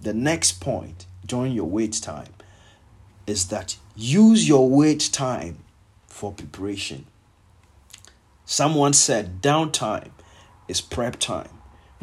The 0.00 0.14
next 0.14 0.60
point 0.60 1.06
during 1.26 1.52
your 1.52 1.68
wait 1.68 1.94
time 2.02 2.32
is 3.26 3.48
that 3.48 3.76
use 3.94 4.48
your 4.48 4.68
wait 4.68 5.10
time 5.12 5.58
for 6.06 6.32
preparation. 6.32 7.06
Someone 8.46 8.92
said 8.92 9.42
downtime 9.42 10.10
is 10.68 10.80
prep 10.80 11.18
time 11.18 11.53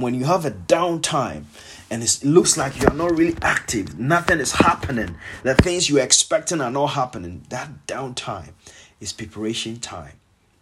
when 0.01 0.13
you 0.13 0.25
have 0.25 0.45
a 0.45 0.51
downtime 0.51 1.45
and 1.89 2.03
it 2.03 2.19
looks 2.23 2.57
like 2.57 2.81
you're 2.81 2.93
not 2.93 3.17
really 3.17 3.37
active, 3.41 3.99
nothing 3.99 4.39
is 4.39 4.53
happening, 4.53 5.15
the 5.43 5.55
things 5.55 5.89
you're 5.89 6.03
expecting 6.03 6.61
are 6.61 6.71
not 6.71 6.87
happening, 6.87 7.43
that 7.49 7.87
downtime 7.87 8.53
is 8.99 9.13
preparation 9.13 9.79
time. 9.79 10.13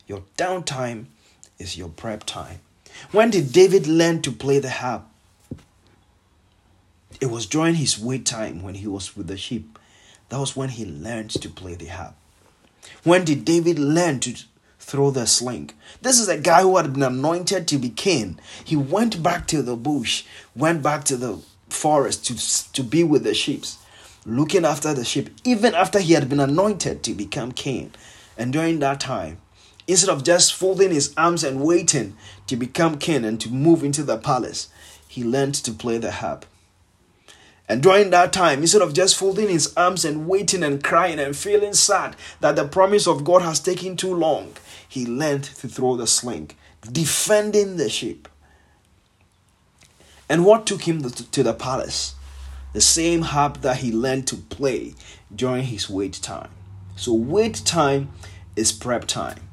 Your 0.07 0.23
downtime 0.37 1.05
is 1.57 1.77
your 1.77 1.89
prep 1.89 2.23
time. 2.23 2.59
When 3.11 3.29
did 3.29 3.51
David 3.51 3.87
learn 3.87 4.21
to 4.23 4.31
play 4.31 4.59
the 4.59 4.69
harp? 4.69 5.05
it 7.21 7.27
was 7.27 7.45
during 7.45 7.75
his 7.75 7.99
wait 7.99 8.25
time 8.25 8.61
when 8.61 8.75
he 8.75 8.87
was 8.87 9.15
with 9.15 9.27
the 9.27 9.37
sheep. 9.37 9.77
That 10.29 10.39
was 10.39 10.55
when 10.55 10.69
he 10.69 10.85
learned 10.85 11.31
to 11.31 11.49
play 11.49 11.75
the 11.75 11.87
harp. 11.87 12.15
When 13.03 13.25
did 13.25 13.45
David 13.45 13.77
learn 13.77 14.19
to 14.21 14.35
throw 14.89 15.11
the 15.11 15.27
sling? 15.27 15.69
This 16.01 16.19
is 16.19 16.27
a 16.27 16.37
guy 16.37 16.63
who 16.63 16.75
had 16.77 16.93
been 16.93 17.03
anointed 17.03 17.67
to 17.67 17.77
be 17.77 17.89
king. 17.89 18.39
He 18.65 18.75
went 18.75 19.21
back 19.21 19.45
to 19.47 19.61
the 19.61 19.75
bush, 19.75 20.23
went 20.55 20.81
back 20.81 21.03
to 21.05 21.15
the 21.15 21.39
forest 21.69 22.25
to, 22.25 22.73
to 22.73 22.83
be 22.83 23.03
with 23.03 23.23
the 23.23 23.35
sheep, 23.35 23.63
looking 24.25 24.65
after 24.65 24.93
the 24.93 25.05
sheep, 25.05 25.29
even 25.43 25.75
after 25.75 25.99
he 25.99 26.13
had 26.13 26.27
been 26.27 26.39
anointed 26.39 27.03
to 27.03 27.13
become 27.13 27.51
king. 27.51 27.91
And 28.37 28.51
during 28.51 28.79
that 28.79 28.99
time, 28.99 29.37
instead 29.87 30.09
of 30.09 30.23
just 30.23 30.53
folding 30.53 30.91
his 30.91 31.13
arms 31.15 31.43
and 31.43 31.61
waiting 31.61 32.15
to 32.47 32.55
become 32.55 32.97
king 32.97 33.23
and 33.23 33.39
to 33.41 33.49
move 33.49 33.83
into 33.83 34.03
the 34.03 34.17
palace, 34.17 34.69
he 35.07 35.23
learned 35.23 35.55
to 35.55 35.71
play 35.71 35.97
the 35.97 36.11
harp. 36.11 36.45
And 37.69 37.83
during 37.83 38.09
that 38.09 38.33
time, 38.33 38.61
instead 38.61 38.81
of 38.81 38.95
just 38.95 39.15
folding 39.15 39.47
his 39.47 39.71
arms 39.77 40.03
and 40.03 40.27
waiting 40.27 40.63
and 40.63 40.83
crying 40.83 41.19
and 41.19 41.37
feeling 41.37 41.73
sad 41.73 42.15
that 42.39 42.55
the 42.55 42.67
promise 42.67 43.07
of 43.07 43.23
God 43.23 43.43
has 43.43 43.59
taken 43.59 43.95
too 43.95 44.13
long, 44.13 44.53
he 44.87 45.05
learned 45.05 45.43
to 45.43 45.67
throw 45.67 45.95
the 45.95 46.07
sling, 46.07 46.49
defending 46.91 47.77
the 47.77 47.87
sheep. 47.87 48.27
And 50.27 50.45
what 50.45 50.65
took 50.65 50.87
him 50.87 51.03
to 51.03 51.43
the 51.43 51.53
palace? 51.53 52.15
The 52.73 52.81
same 52.81 53.21
harp 53.21 53.61
that 53.61 53.77
he 53.77 53.91
learned 53.91 54.25
to 54.27 54.35
play 54.35 54.95
during 55.33 55.65
his 55.65 55.89
wait 55.89 56.13
time. 56.13 56.49
So, 56.95 57.13
wait 57.13 57.61
time 57.65 58.09
is 58.55 58.71
prep 58.71 59.05
time. 59.05 59.48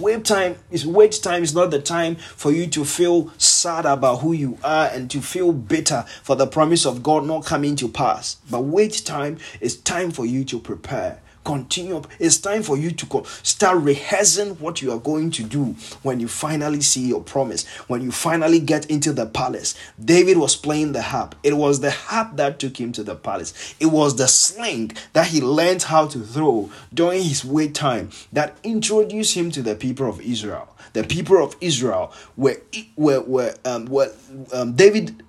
Wait 0.00 0.24
time 0.24 0.56
is 0.70 0.86
wait 0.86 1.12
time 1.22 1.42
is 1.42 1.54
not 1.54 1.70
the 1.70 1.78
time 1.78 2.16
for 2.16 2.50
you 2.50 2.66
to 2.66 2.86
feel 2.86 3.30
sad 3.36 3.84
about 3.84 4.20
who 4.20 4.32
you 4.32 4.56
are 4.64 4.86
and 4.86 5.10
to 5.10 5.20
feel 5.20 5.52
bitter 5.52 6.06
for 6.22 6.34
the 6.36 6.46
promise 6.46 6.86
of 6.86 7.02
God 7.02 7.26
not 7.26 7.44
coming 7.44 7.76
to 7.76 7.86
pass. 7.86 8.36
But 8.50 8.62
wait 8.62 9.02
time 9.04 9.36
is 9.60 9.76
time 9.76 10.10
for 10.10 10.24
you 10.24 10.42
to 10.44 10.58
prepare 10.58 11.20
continue. 11.44 12.02
It's 12.18 12.38
time 12.38 12.62
for 12.62 12.76
you 12.76 12.90
to 12.90 13.24
start 13.42 13.78
rehearsing 13.78 14.56
what 14.56 14.82
you 14.82 14.92
are 14.92 14.98
going 14.98 15.30
to 15.32 15.42
do 15.42 15.74
when 16.02 16.20
you 16.20 16.28
finally 16.28 16.80
see 16.80 17.06
your 17.08 17.22
promise, 17.22 17.66
when 17.88 18.02
you 18.02 18.12
finally 18.12 18.60
get 18.60 18.86
into 18.86 19.12
the 19.12 19.26
palace. 19.26 19.74
David 20.02 20.36
was 20.36 20.56
playing 20.56 20.92
the 20.92 21.02
harp. 21.02 21.34
It 21.42 21.56
was 21.56 21.80
the 21.80 21.90
harp 21.90 22.36
that 22.36 22.58
took 22.58 22.78
him 22.78 22.92
to 22.92 23.02
the 23.02 23.14
palace. 23.14 23.74
It 23.80 23.86
was 23.86 24.16
the 24.16 24.28
sling 24.28 24.92
that 25.12 25.28
he 25.28 25.40
learned 25.40 25.84
how 25.84 26.06
to 26.08 26.20
throw 26.20 26.70
during 26.92 27.22
his 27.22 27.44
wait 27.44 27.74
time 27.74 28.10
that 28.32 28.56
introduced 28.62 29.34
him 29.34 29.50
to 29.52 29.62
the 29.62 29.74
people 29.74 30.08
of 30.08 30.20
Israel 30.20 30.68
the 30.92 31.04
people 31.04 31.42
of 31.42 31.56
Israel 31.60 32.12
were 32.36 32.60
were 32.96 33.20
were, 33.20 33.54
um, 33.64 33.86
were 33.86 34.12
um, 34.52 34.74
David 34.74 35.22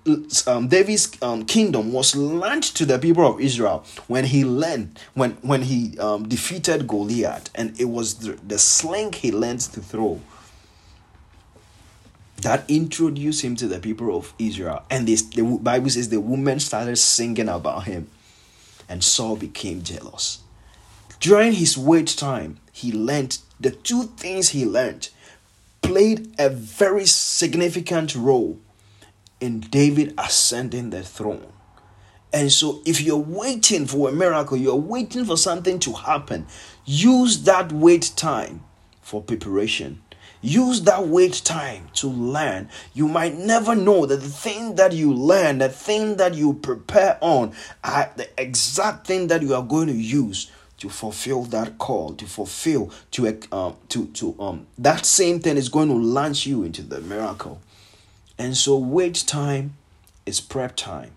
um, 0.48 0.68
David's 0.68 1.22
um, 1.22 1.46
kingdom 1.46 1.92
was 1.92 2.16
launched 2.16 2.78
to 2.78 2.86
the 2.86 3.00
people 3.00 3.26
of 3.26 3.40
Israel 3.40 3.84
when 4.08 4.26
he 4.26 4.44
learned 4.44 5.00
when 5.14 5.32
when 5.42 5.64
he 5.64 5.98
um, 6.00 6.28
defeated 6.28 6.88
Goliath 6.88 7.50
and 7.56 7.80
it 7.80 7.86
was 7.86 8.16
the, 8.16 8.34
the 8.48 8.58
sling 8.58 9.14
he 9.14 9.32
learned 9.32 9.62
to 9.62 9.82
throw 9.82 10.22
that 12.42 12.70
introduced 12.70 13.44
him 13.44 13.56
to 13.56 13.68
the 13.68 13.80
people 13.80 14.16
of 14.18 14.34
Israel. 14.40 14.84
And 14.90 15.08
this 15.08 15.22
the 15.22 15.44
Bible 15.44 15.90
says 15.90 16.10
the 16.10 16.20
woman 16.20 16.60
started 16.60 16.98
singing 16.98 17.50
about 17.50 17.84
him 17.84 18.10
and 18.90 19.04
Saul 19.04 19.36
became 19.36 19.84
jealous. 19.84 20.40
During 21.20 21.54
his 21.54 21.78
wait 21.78 22.08
time 22.08 22.58
he 22.72 22.92
learned 22.92 23.38
the 23.60 23.72
two 23.72 24.04
things 24.04 24.50
he 24.50 24.66
learned 24.66 25.10
played 25.82 26.34
a 26.40 26.50
very 26.50 27.06
significant 27.06 28.16
role 28.16 28.60
in 29.40 29.60
David 29.60 30.14
ascending 30.18 30.92
the 30.92 31.04
throne. 31.04 31.52
And 32.34 32.52
so, 32.52 32.82
if 32.86 33.02
you're 33.02 33.18
waiting 33.18 33.86
for 33.86 34.10
a 34.10 34.12
miracle, 34.14 34.56
you're 34.56 34.76
waiting 34.76 35.26
for 35.26 35.36
something 35.36 35.80
to 35.80 35.94
happen, 35.94 36.48
use 36.86 37.44
that 37.44 37.72
wait 37.74 38.14
time 38.16 38.64
for 39.02 39.22
preparation. 39.22 40.02
Use 40.44 40.82
that 40.84 41.08
wait 41.08 41.34
time 41.46 41.90
to 41.94 42.08
learn. 42.08 42.70
You 42.94 43.08
might 43.08 43.38
never 43.38 43.76
know 43.76 44.08
that 44.08 44.22
the 44.22 44.30
thing 44.30 44.76
that 44.76 44.92
you 44.92 45.14
learn, 45.14 45.60
the 45.60 45.70
thing 45.70 46.18
that 46.18 46.34
you 46.34 46.54
prepare 46.54 47.20
on, 47.22 47.54
are 47.84 48.12
the 48.16 48.28
exact 48.42 49.06
thing 49.06 49.28
that 49.28 49.44
you 49.44 49.54
are 49.54 49.62
going 49.62 49.88
to 49.88 49.94
use 49.94 50.50
to 50.82 50.90
fulfill 50.90 51.44
that 51.44 51.78
call, 51.78 52.12
to 52.16 52.26
fulfill, 52.26 52.92
to 53.12 53.38
um, 53.52 53.76
to 53.88 54.08
to 54.08 54.36
um, 54.40 54.66
that 54.80 55.06
same 55.06 55.40
thing 55.40 55.56
is 55.56 55.70
going 55.70 55.90
to 55.90 55.94
launch 55.94 56.48
you 56.48 56.64
into 56.64 56.82
the 56.82 57.00
miracle. 57.00 57.62
And 58.40 58.58
so, 58.58 58.78
wait 58.78 59.24
time 59.28 59.76
is 60.26 60.42
prep 60.42 60.76
time. 60.76 61.12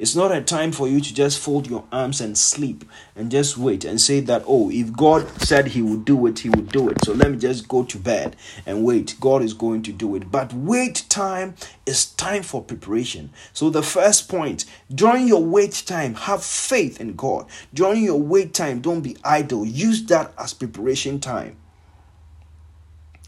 It's 0.00 0.16
not 0.16 0.32
a 0.32 0.40
time 0.40 0.72
for 0.72 0.88
you 0.88 0.98
to 0.98 1.12
just 1.12 1.38
fold 1.38 1.68
your 1.68 1.84
arms 1.92 2.22
and 2.22 2.38
sleep 2.38 2.86
and 3.14 3.30
just 3.30 3.58
wait 3.58 3.84
and 3.84 4.00
say 4.00 4.20
that, 4.20 4.42
oh, 4.46 4.70
if 4.70 4.94
God 4.94 5.28
said 5.42 5.66
He 5.68 5.82
would 5.82 6.06
do 6.06 6.26
it, 6.26 6.38
He 6.38 6.48
would 6.48 6.72
do 6.72 6.88
it. 6.88 7.04
So 7.04 7.12
let 7.12 7.30
me 7.30 7.36
just 7.36 7.68
go 7.68 7.84
to 7.84 7.98
bed 7.98 8.34
and 8.64 8.82
wait. 8.82 9.16
God 9.20 9.42
is 9.42 9.52
going 9.52 9.82
to 9.82 9.92
do 9.92 10.16
it. 10.16 10.30
But 10.30 10.54
wait 10.54 11.04
time 11.10 11.54
is 11.84 12.06
time 12.06 12.42
for 12.42 12.62
preparation. 12.64 13.28
So 13.52 13.68
the 13.68 13.82
first 13.82 14.26
point 14.26 14.64
during 14.88 15.28
your 15.28 15.44
wait 15.44 15.82
time, 15.84 16.14
have 16.14 16.42
faith 16.42 16.98
in 16.98 17.14
God. 17.14 17.44
During 17.74 18.02
your 18.02 18.18
wait 18.18 18.54
time, 18.54 18.80
don't 18.80 19.02
be 19.02 19.18
idle. 19.22 19.66
Use 19.66 20.02
that 20.06 20.32
as 20.38 20.54
preparation 20.54 21.20
time. 21.20 21.58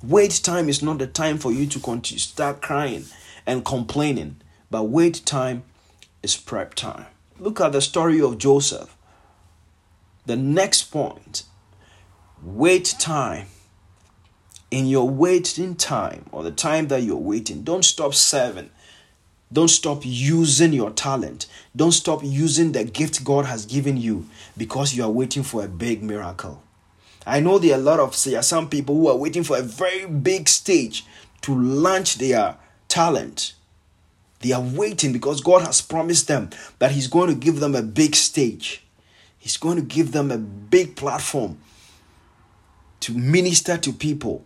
Wait 0.02 0.40
time 0.42 0.70
is 0.70 0.82
not 0.82 0.96
the 0.96 1.06
time 1.06 1.36
for 1.36 1.52
you 1.52 1.66
to 1.66 2.18
start 2.18 2.62
crying 2.62 3.04
and 3.46 3.62
complaining, 3.62 4.36
but 4.70 4.84
wait 4.84 5.20
time 5.26 5.64
is 6.22 6.36
prep 6.36 6.74
time. 6.74 7.06
Look 7.38 7.60
at 7.60 7.72
the 7.72 7.80
story 7.80 8.20
of 8.20 8.38
Joseph. 8.38 8.96
The 10.26 10.36
next 10.36 10.84
point 10.84 11.44
wait 12.42 12.94
time. 12.98 13.46
In 14.70 14.86
your 14.86 15.08
waiting 15.08 15.74
time 15.74 16.24
or 16.32 16.42
the 16.42 16.50
time 16.50 16.88
that 16.88 17.02
you're 17.02 17.16
waiting, 17.16 17.62
don't 17.62 17.84
stop 17.84 18.14
serving. 18.14 18.70
Don't 19.52 19.68
stop 19.68 20.00
using 20.02 20.72
your 20.72 20.90
talent. 20.90 21.46
Don't 21.76 21.92
stop 21.92 22.20
using 22.24 22.72
the 22.72 22.84
gift 22.84 23.22
God 23.22 23.44
has 23.44 23.66
given 23.66 23.98
you 23.98 24.26
because 24.56 24.94
you 24.94 25.04
are 25.04 25.10
waiting 25.10 25.42
for 25.42 25.62
a 25.62 25.68
big 25.68 26.02
miracle. 26.02 26.62
I 27.26 27.40
know 27.40 27.58
there 27.58 27.76
are 27.76 27.80
a 27.80 27.82
lot 27.82 28.00
of 28.00 28.14
some 28.14 28.68
people 28.70 28.96
who 28.96 29.08
are 29.08 29.16
waiting 29.16 29.44
for 29.44 29.58
a 29.58 29.62
very 29.62 30.06
big 30.06 30.48
stage 30.48 31.04
to 31.42 31.54
launch 31.54 32.16
their 32.16 32.56
talent. 32.88 33.52
They 34.42 34.52
are 34.52 34.60
waiting 34.60 35.12
because 35.12 35.40
God 35.40 35.62
has 35.62 35.80
promised 35.80 36.28
them 36.28 36.50
that 36.78 36.92
He's 36.92 37.06
going 37.06 37.28
to 37.28 37.34
give 37.34 37.60
them 37.60 37.74
a 37.74 37.82
big 37.82 38.14
stage. 38.14 38.84
He's 39.38 39.56
going 39.56 39.76
to 39.76 39.82
give 39.82 40.12
them 40.12 40.30
a 40.30 40.38
big 40.38 40.94
platform 40.94 41.58
to 43.00 43.12
minister 43.12 43.76
to 43.76 43.92
people 43.92 44.44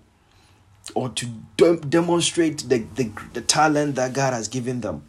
or 0.94 1.10
to 1.10 1.26
de- 1.56 1.76
demonstrate 1.76 2.68
the, 2.68 2.78
the, 2.94 3.10
the 3.34 3.40
talent 3.40 3.96
that 3.96 4.14
God 4.14 4.32
has 4.32 4.48
given 4.48 4.80
them. 4.80 5.04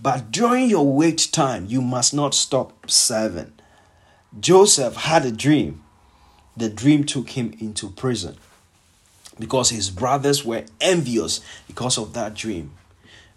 But 0.00 0.30
during 0.30 0.70
your 0.70 0.86
wait 0.86 1.28
time, 1.32 1.66
you 1.66 1.82
must 1.82 2.14
not 2.14 2.34
stop 2.34 2.90
serving. 2.90 3.52
Joseph 4.38 4.96
had 4.96 5.24
a 5.24 5.32
dream. 5.32 5.82
The 6.56 6.68
dream 6.68 7.04
took 7.04 7.30
him 7.30 7.54
into 7.60 7.90
prison 7.90 8.36
because 9.38 9.70
his 9.70 9.90
brothers 9.90 10.44
were 10.44 10.64
envious 10.80 11.40
because 11.66 11.98
of 11.98 12.12
that 12.14 12.34
dream. 12.34 12.72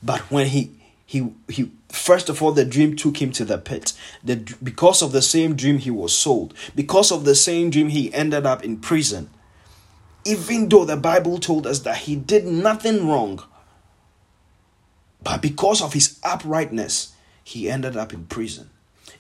But 0.02 0.22
when 0.32 0.48
he 0.48 0.72
he 1.12 1.30
he 1.50 1.70
first 1.90 2.30
of 2.30 2.42
all 2.42 2.54
the 2.54 2.64
dream 2.64 2.96
took 2.96 3.22
him 3.22 3.34
to 3.34 3.44
the 3.44 3.58
pit. 3.58 3.92
The, 4.24 4.38
because 4.64 5.02
of 5.02 5.12
the 5.12 5.22
same 5.22 5.58
dream 5.58 5.78
he 5.78 5.92
was 5.92 6.18
sold. 6.18 6.54
Because 6.74 7.12
of 7.12 7.26
the 7.26 7.36
same 7.36 7.70
dream 7.70 7.90
he 7.90 8.14
ended 8.14 8.46
up 8.46 8.64
in 8.64 8.78
prison. 8.78 9.30
Even 10.24 10.70
though 10.70 10.86
the 10.86 10.96
bible 10.96 11.38
told 11.38 11.68
us 11.68 11.80
that 11.80 11.98
he 11.98 12.16
did 12.16 12.46
nothing 12.46 13.10
wrong 13.10 13.44
but 15.22 15.42
because 15.42 15.82
of 15.82 15.92
his 15.92 16.18
uprightness 16.24 17.14
he 17.44 17.70
ended 17.70 17.98
up 17.98 18.14
in 18.14 18.24
prison. 18.28 18.70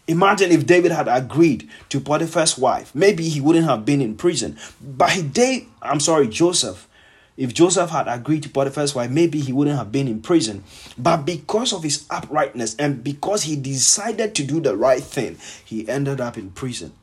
Imagine 0.07 0.49
if 0.51 0.65
david 0.65 0.93
had 0.93 1.09
agreed 1.09 1.69
to 1.89 1.99
potiphar's 1.99 2.57
wife. 2.57 2.95
Maybe 2.95 3.27
he 3.27 3.41
wouldn't 3.41 3.65
have 3.67 3.83
been 3.83 3.99
in 3.99 4.15
prison. 4.15 4.57
But 4.79 5.09
he 5.09 5.23
did 5.23 5.63
i'm 5.81 5.99
sorry 5.99 6.29
joseph 6.29 6.87
if 7.37 7.53
Joseph 7.53 7.89
had 7.89 8.07
agreed 8.07 8.43
to 8.43 8.49
Potiphar's 8.49 8.93
wife, 8.93 9.09
maybe 9.09 9.39
he 9.39 9.53
wouldn't 9.53 9.77
have 9.77 9.91
been 9.91 10.07
in 10.07 10.21
prison. 10.21 10.63
But 10.97 11.25
because 11.25 11.73
of 11.73 11.83
his 11.83 12.05
uprightness 12.09 12.75
and 12.75 13.03
because 13.03 13.43
he 13.43 13.55
decided 13.55 14.35
to 14.35 14.43
do 14.43 14.59
the 14.59 14.75
right 14.75 15.03
thing, 15.03 15.37
he 15.63 15.87
ended 15.87 16.19
up 16.21 16.37
in 16.37 16.51
prison. 16.51 16.93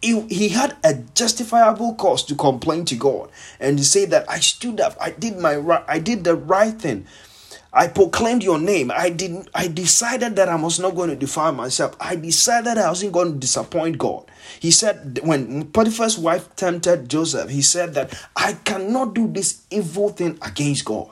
He, 0.00 0.20
he 0.28 0.50
had 0.50 0.76
a 0.84 0.94
justifiable 0.94 1.94
cause 1.94 2.24
to 2.26 2.36
complain 2.36 2.84
to 2.84 2.94
God 2.94 3.30
and 3.58 3.78
to 3.78 3.84
say 3.84 4.04
that 4.04 4.30
I 4.30 4.38
stood 4.38 4.80
up, 4.80 4.96
I 5.00 5.10
did 5.10 5.38
my 5.38 5.56
right, 5.56 5.84
I 5.88 5.98
did 5.98 6.22
the 6.22 6.36
right 6.36 6.74
thing. 6.74 7.06
I 7.78 7.86
proclaimed 7.86 8.42
your 8.42 8.58
name. 8.58 8.90
I 8.90 9.08
didn't 9.08 9.48
I 9.54 9.68
decided 9.68 10.34
that 10.34 10.48
I 10.48 10.56
was 10.56 10.80
not 10.80 10.96
going 10.96 11.10
to 11.10 11.14
defile 11.14 11.52
myself. 11.52 11.94
I 12.00 12.16
decided 12.16 12.76
I 12.76 12.88
wasn't 12.88 13.12
going 13.12 13.34
to 13.34 13.38
disappoint 13.38 13.98
God. 13.98 14.28
He 14.58 14.72
said 14.72 15.20
when 15.22 15.64
Potiphar's 15.66 16.18
wife 16.18 16.56
tempted 16.56 17.08
Joseph, 17.08 17.50
he 17.50 17.62
said 17.62 17.94
that 17.94 18.12
I 18.34 18.54
cannot 18.64 19.14
do 19.14 19.28
this 19.28 19.62
evil 19.70 20.08
thing 20.08 20.40
against 20.42 20.86
God. 20.86 21.08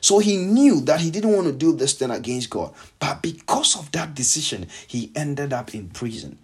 So 0.00 0.18
he 0.18 0.38
knew 0.38 0.80
that 0.82 1.00
he 1.00 1.10
didn't 1.10 1.34
want 1.34 1.48
to 1.48 1.52
do 1.52 1.76
this 1.76 1.92
thing 1.92 2.10
against 2.10 2.48
God. 2.48 2.72
But 2.98 3.20
because 3.20 3.76
of 3.76 3.92
that 3.92 4.14
decision, 4.14 4.68
he 4.86 5.12
ended 5.14 5.52
up 5.52 5.74
in 5.74 5.90
prison. 5.90 6.38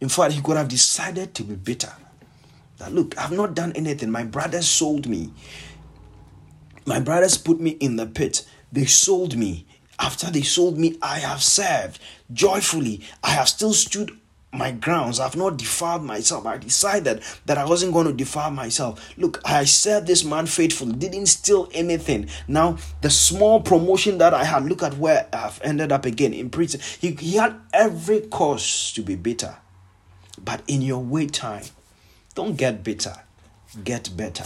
In 0.00 0.08
fact, 0.08 0.32
he 0.32 0.40
could 0.40 0.56
have 0.56 0.68
decided 0.68 1.34
to 1.34 1.42
be 1.42 1.54
bitter. 1.54 1.92
That 2.78 2.94
look, 2.94 3.18
I've 3.18 3.32
not 3.32 3.54
done 3.54 3.72
anything. 3.72 4.10
My 4.10 4.24
brothers 4.24 4.66
sold 4.66 5.06
me. 5.06 5.34
My 6.86 7.00
brothers 7.00 7.36
put 7.36 7.60
me 7.60 7.72
in 7.72 7.96
the 7.96 8.06
pit. 8.06 8.46
They 8.72 8.84
sold 8.86 9.36
me. 9.36 9.66
After 9.98 10.30
they 10.30 10.42
sold 10.42 10.78
me, 10.78 10.96
I 11.02 11.18
have 11.18 11.42
served 11.42 12.00
joyfully. 12.32 13.00
I 13.22 13.30
have 13.30 13.48
still 13.48 13.72
stood 13.72 14.16
my 14.52 14.70
grounds. 14.70 15.20
I've 15.20 15.36
not 15.36 15.56
defiled 15.58 16.04
myself. 16.04 16.46
I 16.46 16.56
decided 16.56 17.22
that 17.46 17.58
I 17.58 17.64
wasn't 17.64 17.92
going 17.92 18.06
to 18.06 18.12
defile 18.12 18.50
myself. 18.50 19.12
Look, 19.18 19.40
I 19.44 19.64
served 19.64 20.06
this 20.06 20.24
man 20.24 20.46
faithfully, 20.46 20.94
didn't 20.94 21.26
steal 21.26 21.68
anything. 21.74 22.28
Now, 22.46 22.78
the 23.02 23.10
small 23.10 23.60
promotion 23.60 24.18
that 24.18 24.32
I 24.34 24.44
had, 24.44 24.64
look 24.64 24.82
at 24.82 24.96
where 24.96 25.28
I've 25.32 25.60
ended 25.62 25.92
up 25.92 26.06
again 26.06 26.32
in 26.32 26.50
prison. 26.50 26.80
He, 27.00 27.12
he 27.12 27.36
had 27.36 27.60
every 27.72 28.20
cause 28.20 28.92
to 28.94 29.02
be 29.02 29.16
bitter. 29.16 29.56
But 30.42 30.62
in 30.68 30.82
your 30.82 31.02
wait 31.02 31.32
time, 31.32 31.64
don't 32.34 32.56
get 32.56 32.84
bitter, 32.84 33.16
get 33.82 34.16
better. 34.16 34.44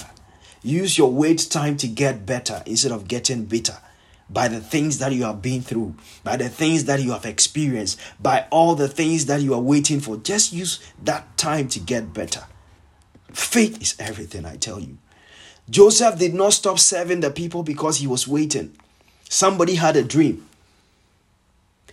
Use 0.62 0.96
your 0.96 1.12
wait 1.12 1.48
time 1.50 1.76
to 1.76 1.86
get 1.86 2.24
better 2.24 2.62
instead 2.64 2.92
of 2.92 3.06
getting 3.06 3.44
bitter 3.44 3.76
by 4.30 4.48
the 4.48 4.60
things 4.60 4.98
that 4.98 5.12
you 5.12 5.24
have 5.24 5.42
been 5.42 5.62
through, 5.62 5.94
by 6.24 6.36
the 6.36 6.48
things 6.48 6.84
that 6.86 7.02
you 7.02 7.12
have 7.12 7.26
experienced, 7.26 7.98
by 8.20 8.46
all 8.50 8.74
the 8.74 8.88
things 8.88 9.26
that 9.26 9.40
you 9.40 9.54
are 9.54 9.60
waiting 9.60 10.00
for. 10.00 10.16
Just 10.16 10.52
use 10.52 10.80
that 11.04 11.36
time 11.36 11.68
to 11.68 11.78
get 11.78 12.12
better. 12.14 12.44
Faith 13.32 13.80
is 13.80 13.94
everything, 13.98 14.44
I 14.44 14.56
tell 14.56 14.80
you. 14.80 14.98
Joseph 15.70 16.18
did 16.18 16.34
not 16.34 16.52
stop 16.52 16.78
serving 16.78 17.20
the 17.20 17.30
people 17.30 17.62
because 17.62 17.98
he 17.98 18.06
was 18.06 18.26
waiting. 18.26 18.76
Somebody 19.28 19.76
had 19.76 19.96
a 19.96 20.02
dream. 20.02 20.46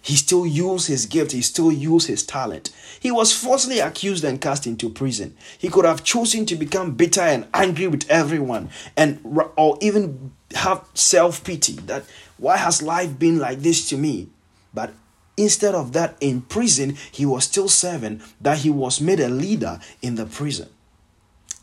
He 0.01 0.15
still 0.15 0.45
used 0.45 0.87
his 0.87 1.05
gift, 1.05 1.31
he 1.31 1.41
still 1.41 1.71
used 1.71 2.07
his 2.07 2.23
talent. 2.23 2.71
He 2.99 3.11
was 3.11 3.33
falsely 3.33 3.79
accused 3.79 4.23
and 4.23 4.41
cast 4.41 4.65
into 4.67 4.89
prison. 4.89 5.35
He 5.57 5.69
could 5.69 5.85
have 5.85 6.03
chosen 6.03 6.45
to 6.47 6.55
become 6.55 6.95
bitter 6.95 7.21
and 7.21 7.47
angry 7.53 7.87
with 7.87 8.09
everyone 8.09 8.69
and 8.95 9.19
or 9.55 9.77
even 9.81 10.31
have 10.55 10.83
self-pity 10.93 11.73
that 11.85 12.03
why 12.37 12.57
has 12.57 12.81
life 12.81 13.19
been 13.19 13.39
like 13.39 13.59
this 13.59 13.87
to 13.89 13.97
me? 13.97 14.29
But 14.73 14.93
instead 15.35 15.75
of 15.75 15.93
that, 15.93 16.15
in 16.21 16.41
prison, 16.41 16.97
he 17.11 17.25
was 17.25 17.43
still 17.43 17.67
serving, 17.67 18.21
that 18.41 18.59
he 18.59 18.69
was 18.69 19.01
made 19.01 19.19
a 19.19 19.29
leader 19.29 19.79
in 20.01 20.15
the 20.15 20.25
prison. 20.25 20.69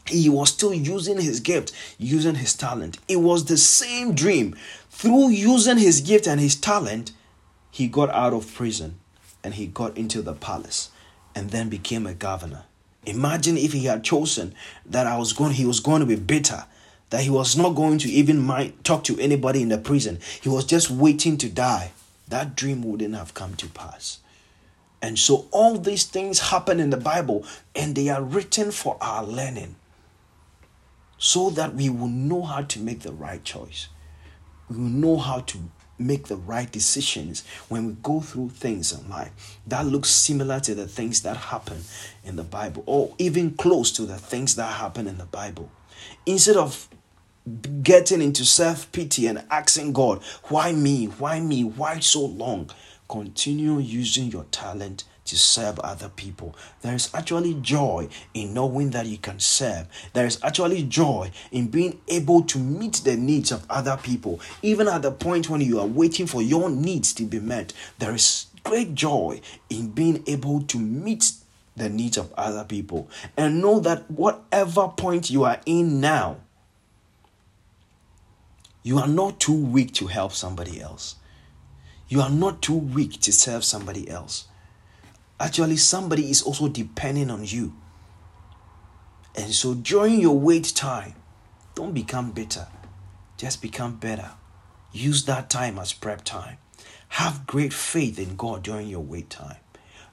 He 0.06 0.28
was 0.28 0.50
still 0.50 0.72
using 0.72 1.20
his 1.20 1.40
gift, 1.40 1.72
using 1.98 2.36
his 2.36 2.54
talent. 2.54 2.98
It 3.08 3.16
was 3.16 3.46
the 3.46 3.56
same 3.56 4.14
dream. 4.14 4.54
Through 4.90 5.30
using 5.30 5.78
his 5.78 6.00
gift 6.00 6.28
and 6.28 6.40
his 6.40 6.54
talent, 6.54 7.12
he 7.76 7.88
got 7.88 8.08
out 8.08 8.32
of 8.32 8.54
prison 8.54 8.98
and 9.44 9.52
he 9.52 9.66
got 9.66 9.98
into 9.98 10.22
the 10.22 10.32
palace 10.32 10.88
and 11.34 11.50
then 11.50 11.68
became 11.68 12.06
a 12.06 12.14
governor. 12.14 12.62
Imagine 13.04 13.58
if 13.58 13.74
he 13.74 13.84
had 13.84 14.02
chosen 14.02 14.54
that 14.86 15.06
I 15.06 15.18
was 15.18 15.34
going, 15.34 15.52
he 15.52 15.66
was 15.66 15.80
going 15.80 16.00
to 16.00 16.06
be 16.06 16.16
bitter 16.16 16.64
that 17.10 17.20
he 17.20 17.28
was 17.28 17.54
not 17.54 17.74
going 17.74 17.98
to 17.98 18.08
even 18.08 18.38
mind, 18.38 18.82
talk 18.82 19.04
to 19.04 19.20
anybody 19.20 19.60
in 19.60 19.68
the 19.68 19.76
prison. 19.76 20.20
He 20.40 20.48
was 20.48 20.64
just 20.64 20.90
waiting 20.90 21.36
to 21.36 21.50
die. 21.50 21.92
That 22.28 22.56
dream 22.56 22.82
wouldn't 22.82 23.14
have 23.14 23.34
come 23.34 23.56
to 23.56 23.66
pass. 23.68 24.20
And 25.02 25.18
so 25.18 25.46
all 25.50 25.76
these 25.76 26.06
things 26.06 26.48
happen 26.48 26.80
in 26.80 26.88
the 26.88 26.96
Bible 26.96 27.44
and 27.74 27.94
they 27.94 28.08
are 28.08 28.22
written 28.22 28.70
for 28.70 28.96
our 29.02 29.22
learning 29.22 29.76
so 31.18 31.50
that 31.50 31.74
we 31.74 31.90
will 31.90 32.08
know 32.08 32.40
how 32.40 32.62
to 32.62 32.80
make 32.80 33.00
the 33.00 33.12
right 33.12 33.44
choice. 33.44 33.88
We 34.70 34.76
will 34.78 34.84
know 34.84 35.18
how 35.18 35.40
to 35.40 35.58
make 35.98 36.26
the 36.26 36.36
right 36.36 36.70
decisions 36.70 37.44
when 37.68 37.86
we 37.86 37.96
go 38.02 38.20
through 38.20 38.50
things 38.50 38.92
in 38.92 39.08
life 39.08 39.58
that 39.66 39.86
looks 39.86 40.10
similar 40.10 40.60
to 40.60 40.74
the 40.74 40.86
things 40.86 41.22
that 41.22 41.36
happen 41.36 41.78
in 42.24 42.36
the 42.36 42.44
Bible 42.44 42.82
or 42.86 43.14
even 43.18 43.50
close 43.52 43.90
to 43.92 44.02
the 44.02 44.16
things 44.16 44.56
that 44.56 44.72
happen 44.74 45.06
in 45.06 45.18
the 45.18 45.24
Bible. 45.26 45.70
Instead 46.26 46.56
of 46.56 46.88
getting 47.82 48.20
into 48.20 48.44
self 48.44 48.90
pity 48.92 49.26
and 49.26 49.44
asking 49.50 49.92
God, 49.92 50.22
why 50.44 50.72
me? 50.72 51.06
Why 51.06 51.40
me? 51.40 51.64
Why 51.64 52.00
so 52.00 52.24
long? 52.24 52.70
Continue 53.08 53.78
using 53.78 54.30
your 54.30 54.44
talent 54.50 55.04
to 55.26 55.36
serve 55.36 55.78
other 55.80 56.08
people. 56.08 56.56
There 56.82 56.94
is 56.94 57.10
actually 57.14 57.54
joy 57.54 58.08
in 58.34 58.54
knowing 58.54 58.90
that 58.90 59.06
you 59.06 59.18
can 59.18 59.40
serve. 59.40 59.86
There 60.12 60.26
is 60.26 60.38
actually 60.42 60.84
joy 60.84 61.30
in 61.52 61.68
being 61.68 62.00
able 62.08 62.42
to 62.42 62.58
meet 62.58 63.02
the 63.04 63.16
needs 63.16 63.52
of 63.52 63.66
other 63.68 63.98
people. 64.02 64.40
Even 64.62 64.88
at 64.88 65.02
the 65.02 65.12
point 65.12 65.50
when 65.50 65.60
you 65.60 65.80
are 65.80 65.86
waiting 65.86 66.26
for 66.26 66.42
your 66.42 66.70
needs 66.70 67.12
to 67.14 67.24
be 67.24 67.40
met, 67.40 67.72
there 67.98 68.14
is 68.14 68.46
great 68.64 68.94
joy 68.94 69.40
in 69.70 69.90
being 69.90 70.22
able 70.26 70.62
to 70.62 70.78
meet 70.78 71.32
the 71.76 71.88
needs 71.88 72.16
of 72.16 72.32
other 72.34 72.64
people. 72.64 73.08
And 73.36 73.60
know 73.60 73.80
that 73.80 74.10
whatever 74.10 74.88
point 74.88 75.30
you 75.30 75.44
are 75.44 75.60
in 75.66 76.00
now, 76.00 76.38
you 78.82 78.98
are 78.98 79.08
not 79.08 79.40
too 79.40 79.54
weak 79.54 79.92
to 79.94 80.06
help 80.06 80.32
somebody 80.32 80.80
else. 80.80 81.16
You 82.08 82.20
are 82.20 82.30
not 82.30 82.62
too 82.62 82.76
weak 82.76 83.20
to 83.22 83.32
serve 83.32 83.64
somebody 83.64 84.08
else. 84.08 84.46
Actually, 85.38 85.76
somebody 85.76 86.30
is 86.30 86.42
also 86.42 86.68
depending 86.68 87.30
on 87.30 87.44
you. 87.44 87.74
And 89.34 89.52
so 89.52 89.74
during 89.74 90.20
your 90.20 90.38
wait 90.38 90.72
time, 90.74 91.14
don't 91.74 91.92
become 91.92 92.32
bitter. 92.32 92.68
Just 93.36 93.60
become 93.60 93.96
better. 93.96 94.30
Use 94.92 95.26
that 95.26 95.50
time 95.50 95.78
as 95.78 95.92
prep 95.92 96.24
time. 96.24 96.56
Have 97.08 97.46
great 97.46 97.72
faith 97.72 98.18
in 98.18 98.36
God 98.36 98.62
during 98.62 98.88
your 98.88 99.00
wait 99.00 99.28
time. 99.28 99.58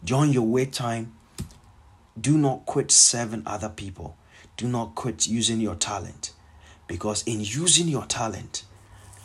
During 0.04 0.34
your 0.34 0.46
wait 0.46 0.74
time, 0.74 1.14
do 2.20 2.38
not 2.38 2.66
quit 2.66 2.92
serving 2.92 3.44
other 3.46 3.70
people. 3.70 4.18
Do 4.58 4.68
not 4.68 4.94
quit 4.94 5.26
using 5.26 5.62
your 5.62 5.76
talent. 5.76 6.34
Because 6.86 7.24
in 7.24 7.40
using 7.40 7.88
your 7.88 8.06
talent, 8.06 8.64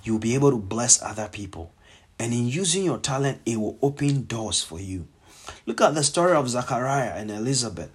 you'll 0.04 0.20
be 0.20 0.34
able 0.34 0.52
to 0.52 0.58
bless 0.58 1.02
other 1.02 1.28
people. 1.28 1.72
And 2.20 2.32
in 2.32 2.46
using 2.46 2.84
your 2.84 2.98
talent, 2.98 3.40
it 3.44 3.56
will 3.58 3.78
open 3.82 4.24
doors 4.26 4.62
for 4.62 4.80
you. 4.80 5.08
Look 5.66 5.80
at 5.80 5.94
the 5.94 6.04
story 6.04 6.32
of 6.32 6.48
Zachariah 6.48 7.14
and 7.16 7.30
Elizabeth. 7.30 7.90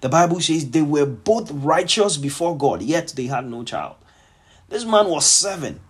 The 0.00 0.08
Bible 0.08 0.40
says 0.40 0.70
they 0.70 0.82
were 0.82 1.06
both 1.06 1.50
righteous 1.50 2.16
before 2.16 2.56
God, 2.56 2.82
yet 2.82 3.12
they 3.16 3.26
had 3.26 3.46
no 3.46 3.62
child. 3.62 3.96
This 4.68 4.84
man 4.84 5.08
was 5.08 5.26
seven 5.26 5.80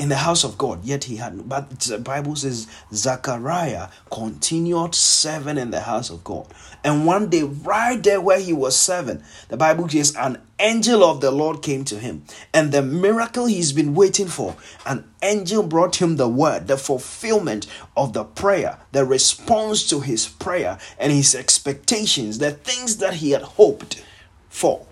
in 0.00 0.08
the 0.08 0.16
house 0.16 0.44
of 0.44 0.56
God, 0.56 0.82
yet 0.82 1.04
he 1.04 1.16
had. 1.16 1.46
But 1.46 1.78
the 1.80 1.98
Bible 1.98 2.34
says 2.34 2.66
Zachariah 2.90 3.88
continued 4.10 4.94
serving 4.94 5.58
in 5.58 5.72
the 5.72 5.80
house 5.80 6.08
of 6.08 6.24
God. 6.24 6.46
And 6.82 7.04
one 7.04 7.28
day, 7.28 7.42
right 7.42 8.02
there 8.02 8.18
where 8.18 8.40
he 8.40 8.54
was 8.54 8.74
serving, 8.74 9.22
the 9.50 9.58
Bible 9.58 9.90
says 9.90 10.16
an 10.16 10.40
angel 10.58 11.04
of 11.04 11.20
the 11.20 11.30
Lord 11.30 11.60
came 11.60 11.84
to 11.84 11.98
him. 11.98 12.24
And 12.54 12.72
the 12.72 12.80
miracle 12.80 13.44
he's 13.44 13.72
been 13.72 13.94
waiting 13.94 14.28
for, 14.28 14.56
an 14.86 15.04
angel 15.22 15.62
brought 15.62 16.00
him 16.00 16.16
the 16.16 16.28
word, 16.28 16.66
the 16.66 16.78
fulfillment 16.78 17.66
of 17.94 18.14
the 18.14 18.24
prayer, 18.24 18.78
the 18.92 19.04
response 19.04 19.86
to 19.90 20.00
his 20.00 20.26
prayer 20.26 20.78
and 20.98 21.12
his 21.12 21.34
expectations, 21.34 22.38
the 22.38 22.52
things 22.52 22.96
that 22.96 23.14
he 23.14 23.32
had 23.32 23.42
hoped 23.42 24.02
for, 24.48 24.86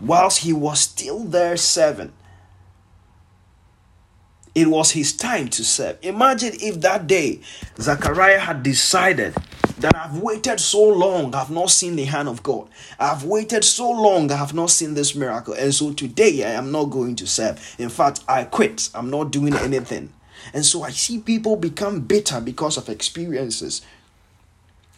whilst 0.00 0.40
he 0.40 0.52
was 0.52 0.80
still 0.80 1.20
there 1.20 1.56
serving 1.56 2.12
it 4.60 4.68
was 4.68 4.90
his 4.90 5.16
time 5.16 5.48
to 5.48 5.64
serve. 5.64 5.96
Imagine 6.02 6.52
if 6.60 6.80
that 6.82 7.06
day 7.06 7.40
Zachariah 7.78 8.38
had 8.38 8.62
decided 8.62 9.34
that 9.78 9.96
I've 9.96 10.18
waited 10.18 10.60
so 10.60 10.82
long, 10.84 11.34
I've 11.34 11.50
not 11.50 11.70
seen 11.70 11.96
the 11.96 12.04
hand 12.04 12.28
of 12.28 12.42
God. 12.42 12.68
I've 12.98 13.24
waited 13.24 13.64
so 13.64 13.90
long, 13.90 14.30
I 14.30 14.36
have 14.36 14.52
not 14.52 14.70
seen 14.70 14.94
this 14.94 15.14
miracle. 15.14 15.54
And 15.54 15.74
so 15.74 15.92
today 15.92 16.44
I 16.44 16.50
am 16.50 16.70
not 16.70 16.84
going 16.86 17.16
to 17.16 17.26
serve. 17.26 17.76
In 17.78 17.88
fact, 17.88 18.20
I 18.28 18.44
quit. 18.44 18.90
I'm 18.94 19.08
not 19.08 19.32
doing 19.32 19.54
anything. 19.54 20.12
And 20.52 20.64
so 20.64 20.82
I 20.82 20.90
see 20.90 21.18
people 21.18 21.56
become 21.56 22.00
bitter 22.00 22.40
because 22.40 22.76
of 22.76 22.88
experiences. 22.88 23.82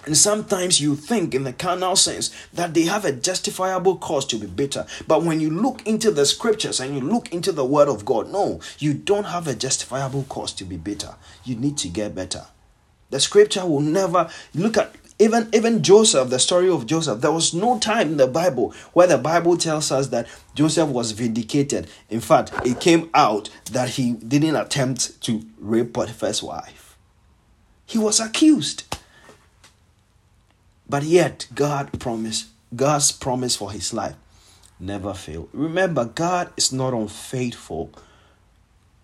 And 0.04 0.16
sometimes 0.16 0.80
you 0.80 0.96
think, 0.96 1.34
in 1.34 1.44
the 1.44 1.52
carnal 1.52 1.94
sense, 1.94 2.30
that 2.52 2.74
they 2.74 2.82
have 2.82 3.04
a 3.04 3.12
justifiable 3.12 3.96
cause 3.96 4.26
to 4.26 4.36
be 4.36 4.46
bitter. 4.46 4.84
But 5.06 5.22
when 5.22 5.40
you 5.40 5.50
look 5.50 5.86
into 5.86 6.10
the 6.10 6.26
scriptures 6.26 6.80
and 6.80 6.94
you 6.94 7.00
look 7.00 7.32
into 7.32 7.52
the 7.52 7.64
word 7.64 7.88
of 7.88 8.04
God, 8.04 8.30
no, 8.30 8.60
you 8.78 8.94
don't 8.94 9.24
have 9.24 9.46
a 9.46 9.54
justifiable 9.54 10.24
cause 10.28 10.52
to 10.54 10.64
be 10.64 10.76
bitter. 10.76 11.14
You 11.44 11.54
need 11.54 11.78
to 11.78 11.88
get 11.88 12.14
better. 12.14 12.46
The 13.10 13.20
scripture 13.20 13.64
will 13.66 13.80
never 13.80 14.30
look 14.54 14.76
at 14.76 14.94
even 15.18 15.48
even 15.52 15.82
Joseph, 15.82 16.30
the 16.30 16.38
story 16.38 16.68
of 16.68 16.86
Joseph. 16.86 17.20
There 17.20 17.30
was 17.30 17.54
no 17.54 17.78
time 17.78 18.12
in 18.12 18.16
the 18.16 18.26
Bible 18.26 18.74
where 18.92 19.06
the 19.06 19.18
Bible 19.18 19.56
tells 19.56 19.92
us 19.92 20.08
that 20.08 20.26
Joseph 20.54 20.88
was 20.88 21.12
vindicated. 21.12 21.88
In 22.10 22.20
fact, 22.20 22.52
it 22.64 22.80
came 22.80 23.10
out 23.14 23.50
that 23.70 23.90
he 23.90 24.14
didn't 24.14 24.56
attempt 24.56 25.20
to 25.22 25.42
rape 25.58 25.92
Potiphar's 25.92 26.42
wife. 26.42 26.96
He 27.86 27.98
was 27.98 28.18
accused. 28.18 28.84
But 30.92 31.05
yet, 31.05 31.46
God 31.55 31.98
promised, 31.98 32.48
God's 32.76 33.12
promise 33.12 33.57
for 33.57 33.72
his 33.72 33.94
life 33.94 34.14
never 34.78 35.14
failed. 35.14 35.48
Remember, 35.55 36.05
God 36.05 36.52
is 36.55 36.70
not 36.70 36.92
unfaithful. 36.92 37.90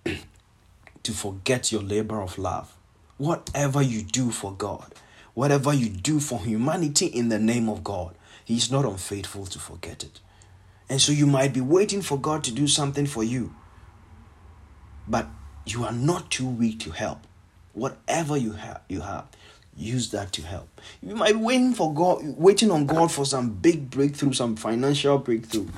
to 1.03 1.13
forget 1.13 1.73
your 1.73 1.81
labor 1.81 2.21
of 2.21 2.37
love. 2.37 2.77
Whatever 3.17 3.81
you 3.81 4.03
do 4.03 4.31
for 4.31 4.53
God, 4.53 4.95
whatever 5.33 5.73
you 5.73 5.89
do 5.89 6.21
for 6.21 6.41
humanity 6.41 7.07
in 7.07 7.31
the 7.31 7.39
name 7.39 7.71
of 7.71 7.83
God, 7.83 8.15
He's 8.45 8.71
not 8.71 8.85
unfaithful 8.85 9.47
to 9.47 9.59
forget 9.59 10.05
it. 10.05 10.21
And 10.91 11.01
so 11.01 11.11
you 11.11 11.27
might 11.27 11.55
be 11.55 11.63
waiting 11.63 12.03
for 12.03 12.19
God 12.19 12.45
to 12.45 12.53
do 12.53 12.69
something 12.69 13.07
for 13.07 13.25
you, 13.25 13.55
but 15.09 15.27
you 15.65 15.85
are 15.85 15.93
not 15.93 16.31
too 16.31 16.51
weak 16.51 16.81
to 16.81 16.91
help. 16.91 17.27
Whatever 17.73 18.37
you 18.37 18.53
have, 18.53 18.83
you 18.91 19.01
have, 19.01 19.25
use 19.79 20.11
that 20.11 20.33
to 20.33 20.43
help. 20.43 20.69
You 21.03 21.15
might 21.15 21.33
be 21.33 21.39
waiting 21.39 21.73
for 21.73 21.95
God, 21.95 22.21
waiting 22.37 22.71
on 22.71 22.87
God 22.87 23.13
for 23.13 23.25
some 23.25 23.51
big 23.51 23.91
breakthrough, 23.91 24.33
some 24.33 24.57
financial 24.57 25.19
breakthrough, 25.19 25.69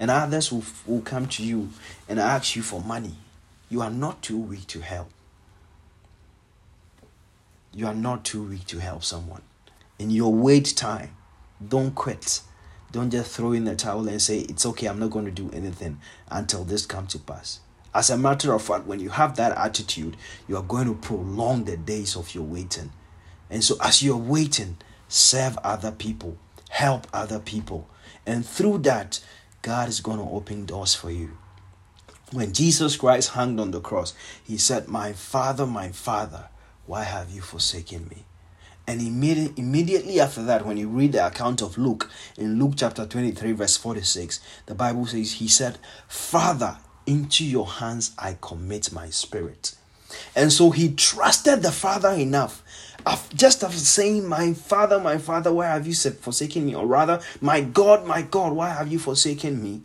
and 0.00 0.10
others 0.10 0.50
will, 0.50 0.64
will 0.86 1.02
come 1.02 1.26
to 1.28 1.44
you 1.44 1.68
and 2.08 2.18
ask 2.18 2.56
you 2.56 2.62
for 2.62 2.80
money. 2.80 3.14
You 3.68 3.82
are 3.82 3.90
not 3.90 4.22
too 4.22 4.38
weak 4.38 4.66
to 4.68 4.80
help. 4.80 5.10
You 7.74 7.86
are 7.86 7.94
not 7.94 8.24
too 8.24 8.42
weak 8.42 8.66
to 8.66 8.78
help 8.78 9.04
someone. 9.04 9.42
In 9.98 10.10
your 10.10 10.32
wait 10.32 10.74
time, 10.76 11.10
don't 11.66 11.94
quit. 11.94 12.40
Don't 12.90 13.10
just 13.10 13.34
throw 13.34 13.52
in 13.52 13.64
the 13.64 13.74
towel 13.74 14.08
and 14.08 14.20
say, 14.20 14.40
It's 14.40 14.66
okay, 14.66 14.86
I'm 14.86 14.98
not 14.98 15.10
going 15.10 15.24
to 15.24 15.30
do 15.30 15.50
anything 15.52 15.98
until 16.30 16.64
this 16.64 16.84
comes 16.84 17.12
to 17.12 17.18
pass. 17.18 17.60
As 17.94 18.10
a 18.10 18.18
matter 18.18 18.52
of 18.52 18.62
fact, 18.62 18.86
when 18.86 19.00
you 19.00 19.10
have 19.10 19.36
that 19.36 19.56
attitude, 19.56 20.16
you 20.48 20.56
are 20.56 20.62
going 20.62 20.86
to 20.86 20.94
prolong 20.94 21.64
the 21.64 21.76
days 21.76 22.16
of 22.16 22.34
your 22.34 22.44
waiting. 22.44 22.90
And 23.52 23.62
so, 23.62 23.76
as 23.82 24.02
you're 24.02 24.16
waiting, 24.16 24.78
serve 25.08 25.58
other 25.62 25.92
people, 25.92 26.38
help 26.70 27.06
other 27.12 27.38
people. 27.38 27.86
And 28.26 28.46
through 28.46 28.78
that, 28.78 29.20
God 29.60 29.90
is 29.90 30.00
going 30.00 30.18
to 30.18 30.24
open 30.24 30.64
doors 30.64 30.94
for 30.94 31.10
you. 31.10 31.36
When 32.32 32.54
Jesus 32.54 32.96
Christ 32.96 33.30
hung 33.30 33.60
on 33.60 33.70
the 33.70 33.80
cross, 33.80 34.14
he 34.42 34.56
said, 34.56 34.88
My 34.88 35.12
Father, 35.12 35.66
my 35.66 35.90
Father, 35.90 36.48
why 36.86 37.04
have 37.04 37.30
you 37.30 37.42
forsaken 37.42 38.08
me? 38.08 38.24
And 38.86 39.02
immediately, 39.02 40.18
after 40.18 40.42
that, 40.44 40.64
when 40.64 40.78
you 40.78 40.88
read 40.88 41.12
the 41.12 41.26
account 41.26 41.60
of 41.60 41.76
Luke, 41.76 42.10
in 42.38 42.58
Luke 42.58 42.72
chapter 42.76 43.04
23, 43.04 43.52
verse 43.52 43.76
46, 43.76 44.40
the 44.64 44.74
Bible 44.74 45.04
says, 45.04 45.34
He 45.34 45.46
said, 45.46 45.76
Father, 46.08 46.78
into 47.06 47.44
your 47.44 47.66
hands 47.66 48.12
I 48.18 48.38
commit 48.40 48.92
my 48.92 49.10
spirit. 49.10 49.74
And 50.34 50.52
so 50.52 50.70
he 50.70 50.92
trusted 50.94 51.62
the 51.62 51.72
Father 51.72 52.10
enough. 52.10 52.62
Just 53.34 53.64
after 53.64 53.78
saying, 53.78 54.26
My 54.26 54.52
Father, 54.52 55.00
my 55.00 55.18
Father, 55.18 55.52
why 55.52 55.66
have 55.66 55.86
you 55.86 55.94
forsaken 55.94 56.66
me? 56.66 56.74
Or 56.74 56.86
rather, 56.86 57.20
My 57.40 57.60
God, 57.60 58.06
my 58.06 58.22
God, 58.22 58.52
why 58.52 58.70
have 58.70 58.90
you 58.90 58.98
forsaken 58.98 59.62
me? 59.62 59.82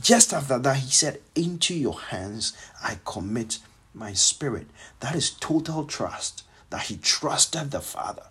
Just 0.00 0.32
after 0.32 0.58
that, 0.58 0.76
he 0.78 0.90
said, 0.90 1.20
Into 1.34 1.74
your 1.74 1.98
hands 1.98 2.52
I 2.82 2.98
commit 3.04 3.58
my 3.94 4.12
spirit. 4.12 4.66
That 5.00 5.14
is 5.14 5.30
total 5.30 5.84
trust 5.84 6.44
that 6.70 6.82
he 6.82 6.96
trusted 6.96 7.70
the 7.70 7.80
Father. 7.80 8.24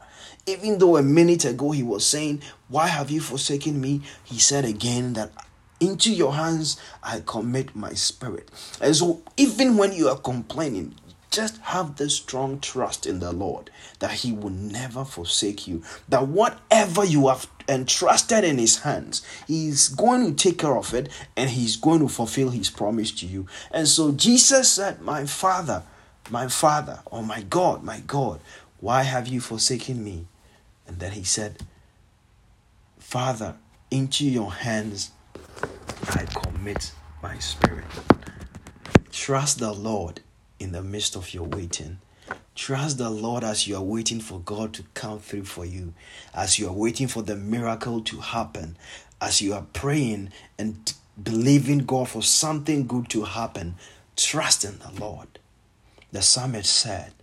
Even 0.46 0.78
though 0.78 0.98
a 0.98 1.04
minute 1.04 1.46
ago 1.46 1.72
he 1.72 1.84
was 1.84 2.06
saying, 2.06 2.42
Why 2.68 2.88
have 2.88 3.10
you 3.10 3.22
forsaken 3.22 3.80
me? 3.80 4.02
He 4.24 4.40
said 4.40 4.66
again 4.66 5.14
that 5.14 5.32
into 5.80 6.14
your 6.14 6.34
hands 6.34 6.80
I 7.02 7.22
commit 7.26 7.76
my 7.76 7.94
spirit. 7.94 8.50
And 8.82 8.96
so, 8.96 9.22
even 9.38 9.78
when 9.78 9.94
you 9.94 10.10
are 10.10 10.18
complaining, 10.18 10.96
just 11.34 11.58
have 11.58 11.96
this 11.96 12.16
strong 12.16 12.60
trust 12.60 13.06
in 13.06 13.20
the 13.20 13.34
Lord 13.34 13.72
that 14.00 14.12
He 14.12 14.32
will 14.32 14.52
never 14.52 15.04
forsake 15.04 15.68
you. 15.68 15.82
That 16.08 16.28
whatever 16.28 17.04
you 17.04 17.28
have 17.28 17.48
entrusted 17.68 18.44
in 18.44 18.60
His 18.60 18.80
hands, 18.80 19.26
He's 19.48 19.90
going 19.90 20.36
to 20.36 20.44
take 20.50 20.60
care 20.60 20.78
of 20.78 20.94
it 20.94 21.10
and 21.36 21.50
He's 21.50 21.76
going 21.76 22.00
to 22.02 22.08
fulfill 22.08 22.52
His 22.52 22.70
promise 22.70 23.12
to 23.14 23.26
you. 23.26 23.48
And 23.72 23.88
so 23.88 24.12
Jesus 24.12 24.72
said, 24.72 25.02
My 25.02 25.26
Father, 25.26 25.84
my 26.30 26.48
Father, 26.48 27.00
oh 27.12 27.24
my 27.24 27.42
God, 27.42 27.84
my 27.84 28.00
God, 28.00 28.40
why 28.80 29.04
have 29.04 29.28
you 29.28 29.42
forsaken 29.42 30.04
me? 30.04 30.28
And 30.88 31.00
then 31.00 31.14
he 31.14 31.24
said, 31.24 31.64
Father, 33.00 33.56
into 33.90 34.26
your 34.26 34.52
hands 34.52 35.12
I 36.10 36.26
commit 36.26 36.92
my 37.22 37.40
spirit. 37.40 37.86
Trust 39.12 39.60
the 39.60 39.72
Lord 39.72 40.22
in 40.64 40.72
the 40.72 40.82
midst 40.82 41.16
of 41.16 41.34
your 41.34 41.44
waiting. 41.44 42.00
Trust 42.56 42.98
the 42.98 43.10
Lord 43.10 43.44
as 43.44 43.68
you 43.68 43.76
are 43.76 43.84
waiting 43.84 44.20
for 44.20 44.40
God 44.40 44.74
to 44.76 44.84
come 44.94 45.20
through 45.20 45.44
for 45.44 45.66
you, 45.66 45.94
as 46.34 46.58
you 46.58 46.68
are 46.68 46.74
waiting 46.74 47.08
for 47.08 47.22
the 47.22 47.36
miracle 47.36 48.02
to 48.02 48.18
happen, 48.18 48.78
as 49.20 49.42
you 49.42 49.54
are 49.54 49.66
praying 49.74 50.32
and 50.58 50.94
believing 51.22 51.80
God 51.80 52.10
for 52.10 52.24
something 52.24 52.88
good 52.88 53.10
to 53.10 53.24
happen. 53.24 53.76
Trust 54.16 54.64
in 54.64 54.80
the 54.80 54.92
Lord. 55.00 55.40
The 56.12 56.22
psalmist 56.22 56.72
said, 56.72 57.14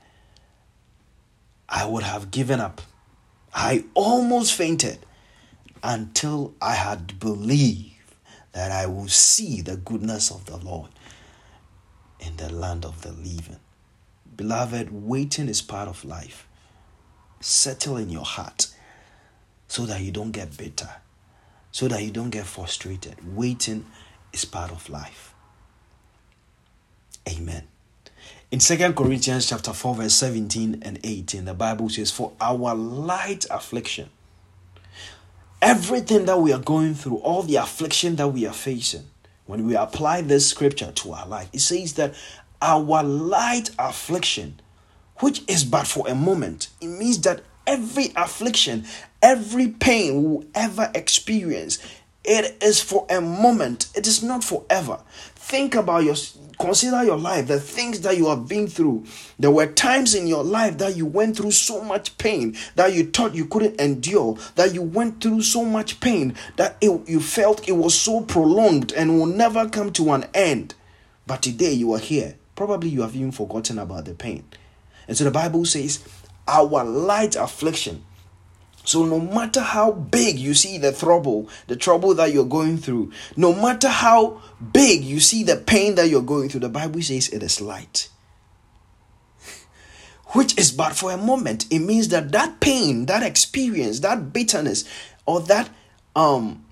I 1.68 1.86
would 1.86 2.02
have 2.02 2.30
given 2.30 2.60
up. 2.60 2.82
I 3.54 3.84
almost 3.94 4.52
fainted 4.54 5.06
until 5.82 6.54
I 6.60 6.74
had 6.74 7.18
believed 7.18 7.94
that 8.52 8.70
I 8.70 8.86
will 8.86 9.08
see 9.08 9.60
the 9.60 9.76
goodness 9.76 10.30
of 10.30 10.44
the 10.44 10.56
Lord 10.56 10.90
in 12.20 12.36
the 12.36 12.52
land 12.52 12.84
of 12.84 13.02
the 13.02 13.12
living. 13.12 13.58
Beloved, 14.36 14.90
waiting 14.92 15.48
is 15.48 15.62
part 15.62 15.88
of 15.88 16.04
life. 16.04 16.46
Settle 17.40 17.96
in 17.96 18.10
your 18.10 18.24
heart 18.24 18.68
so 19.68 19.86
that 19.86 20.00
you 20.00 20.10
don't 20.10 20.32
get 20.32 20.56
bitter, 20.56 20.88
so 21.72 21.88
that 21.88 22.02
you 22.02 22.10
don't 22.10 22.30
get 22.30 22.46
frustrated. 22.46 23.16
Waiting 23.36 23.86
is 24.32 24.44
part 24.44 24.70
of 24.70 24.88
life. 24.88 25.34
Amen. 27.28 27.64
In 28.50 28.58
2 28.58 28.92
Corinthians 28.94 29.48
chapter 29.48 29.72
4, 29.72 29.94
verse 29.94 30.14
17 30.14 30.82
and 30.82 30.98
18, 31.04 31.44
the 31.44 31.54
Bible 31.54 31.88
says, 31.88 32.10
For 32.10 32.32
our 32.40 32.74
light 32.74 33.46
affliction, 33.48 34.10
everything 35.62 36.24
that 36.24 36.38
we 36.38 36.52
are 36.52 36.58
going 36.58 36.94
through, 36.94 37.18
all 37.18 37.42
the 37.42 37.56
affliction 37.56 38.16
that 38.16 38.28
we 38.28 38.46
are 38.46 38.52
facing, 38.52 39.04
when 39.50 39.66
we 39.66 39.74
apply 39.76 40.22
this 40.22 40.48
scripture 40.48 40.92
to 40.92 41.12
our 41.12 41.26
life, 41.26 41.48
it 41.52 41.60
says 41.60 41.94
that 41.94 42.14
our 42.62 43.02
light 43.02 43.70
affliction, 43.78 44.60
which 45.16 45.42
is 45.48 45.64
but 45.64 45.86
for 45.86 46.08
a 46.08 46.14
moment, 46.14 46.68
it 46.80 46.86
means 46.86 47.20
that 47.22 47.42
every 47.66 48.12
affliction, 48.16 48.84
every 49.20 49.68
pain 49.68 50.22
we 50.22 50.28
will 50.28 50.44
ever 50.54 50.90
experience, 50.94 51.78
it 52.24 52.62
is 52.62 52.80
for 52.80 53.06
a 53.10 53.20
moment, 53.20 53.88
it 53.94 54.06
is 54.06 54.22
not 54.22 54.44
forever. 54.44 55.00
Think 55.34 55.74
about 55.74 56.04
your 56.04 56.16
Consider 56.60 57.02
your 57.04 57.16
life, 57.16 57.46
the 57.46 57.58
things 57.58 58.02
that 58.02 58.18
you 58.18 58.28
have 58.28 58.46
been 58.46 58.68
through. 58.68 59.06
There 59.38 59.50
were 59.50 59.66
times 59.66 60.14
in 60.14 60.26
your 60.26 60.44
life 60.44 60.76
that 60.76 60.94
you 60.94 61.06
went 61.06 61.38
through 61.38 61.52
so 61.52 61.82
much 61.82 62.18
pain 62.18 62.54
that 62.74 62.92
you 62.92 63.06
thought 63.06 63.34
you 63.34 63.46
couldn't 63.46 63.80
endure, 63.80 64.36
that 64.56 64.74
you 64.74 64.82
went 64.82 65.22
through 65.22 65.40
so 65.40 65.64
much 65.64 66.00
pain 66.00 66.34
that 66.56 66.76
it, 66.82 67.08
you 67.08 67.18
felt 67.18 67.66
it 67.66 67.72
was 67.72 67.98
so 67.98 68.20
prolonged 68.20 68.92
and 68.92 69.18
will 69.18 69.24
never 69.24 69.70
come 69.70 69.90
to 69.94 70.12
an 70.12 70.26
end. 70.34 70.74
But 71.26 71.40
today 71.40 71.72
you 71.72 71.94
are 71.94 71.98
here. 71.98 72.36
Probably 72.56 72.90
you 72.90 73.00
have 73.00 73.16
even 73.16 73.32
forgotten 73.32 73.78
about 73.78 74.04
the 74.04 74.12
pain. 74.12 74.44
And 75.08 75.16
so 75.16 75.24
the 75.24 75.30
Bible 75.30 75.64
says, 75.64 76.04
Our 76.46 76.84
light 76.84 77.36
affliction 77.36 78.04
so, 78.84 79.04
no 79.04 79.20
matter 79.20 79.60
how 79.60 79.92
big 79.92 80.38
you 80.38 80.54
see 80.54 80.78
the 80.78 80.92
trouble, 80.92 81.48
the 81.66 81.76
trouble 81.76 82.14
that 82.14 82.32
you're 82.32 82.44
going 82.44 82.78
through, 82.78 83.12
no 83.36 83.54
matter 83.54 83.88
how 83.88 84.40
big 84.72 85.04
you 85.04 85.20
see 85.20 85.44
the 85.44 85.56
pain 85.56 85.94
that 85.96 86.08
you're 86.08 86.22
going 86.22 86.48
through, 86.48 86.60
the 86.60 86.68
Bible 86.68 87.02
says 87.02 87.28
it 87.28 87.42
is 87.42 87.60
light. 87.60 88.08
Which 90.28 90.58
is 90.58 90.72
but 90.72 90.94
for 90.94 91.12
a 91.12 91.18
moment. 91.18 91.66
It 91.70 91.80
means 91.80 92.08
that 92.08 92.32
that 92.32 92.60
pain, 92.60 93.06
that 93.06 93.22
experience, 93.22 94.00
that 94.00 94.32
bitterness, 94.32 94.84
or 95.26 95.40
that 95.42 95.68
um 96.16 96.64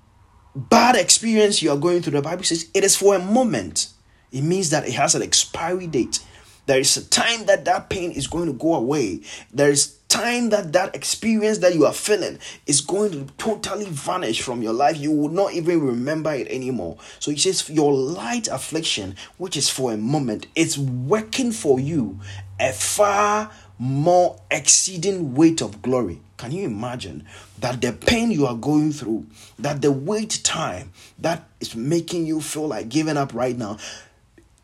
bad 0.55 0.95
experience 0.95 1.61
you 1.61 1.71
are 1.71 1.77
going 1.77 2.01
through, 2.01 2.13
the 2.13 2.21
Bible 2.21 2.43
says 2.43 2.69
it 2.73 2.83
is 2.83 2.95
for 2.95 3.15
a 3.15 3.19
moment. 3.19 3.89
It 4.31 4.41
means 4.41 4.71
that 4.71 4.87
it 4.87 4.93
has 4.93 5.15
an 5.15 5.21
expiry 5.21 5.87
date. 5.87 6.19
There 6.65 6.79
is 6.79 6.97
a 6.97 7.05
time 7.05 7.45
that 7.45 7.65
that 7.65 7.89
pain 7.89 8.11
is 8.11 8.27
going 8.27 8.47
to 8.47 8.53
go 8.53 8.75
away. 8.75 9.21
There 9.51 9.71
is 9.71 9.98
time 10.09 10.49
that 10.49 10.73
that 10.73 10.93
experience 10.95 11.59
that 11.59 11.75
you 11.75 11.85
are 11.85 11.93
feeling 11.93 12.39
is 12.65 12.81
going 12.81 13.11
to 13.11 13.33
totally 13.37 13.85
vanish 13.85 14.41
from 14.41 14.61
your 14.61 14.73
life 14.73 14.97
you 14.97 15.11
will 15.11 15.29
not 15.29 15.53
even 15.53 15.81
remember 15.81 16.33
it 16.33 16.47
anymore. 16.49 16.97
So 17.19 17.31
he 17.31 17.37
says 17.37 17.69
your 17.69 17.93
light 17.93 18.47
affliction 18.47 19.15
which 19.37 19.55
is 19.55 19.69
for 19.69 19.93
a 19.93 19.97
moment 19.97 20.47
it's 20.55 20.77
working 20.77 21.51
for 21.51 21.79
you 21.79 22.19
a 22.59 22.73
far 22.73 23.51
more 23.77 24.41
exceeding 24.51 25.35
weight 25.35 25.61
of 25.61 25.81
glory. 25.81 26.19
Can 26.37 26.51
you 26.51 26.65
imagine 26.65 27.25
that 27.59 27.79
the 27.79 27.93
pain 27.93 28.31
you 28.31 28.45
are 28.47 28.55
going 28.55 28.91
through 28.91 29.27
that 29.59 29.81
the 29.81 29.91
wait 29.91 30.41
time 30.43 30.91
that 31.19 31.47
is 31.59 31.75
making 31.75 32.25
you 32.25 32.41
feel 32.41 32.67
like 32.67 32.89
giving 32.89 33.15
up 33.15 33.33
right 33.33 33.57
now 33.57 33.77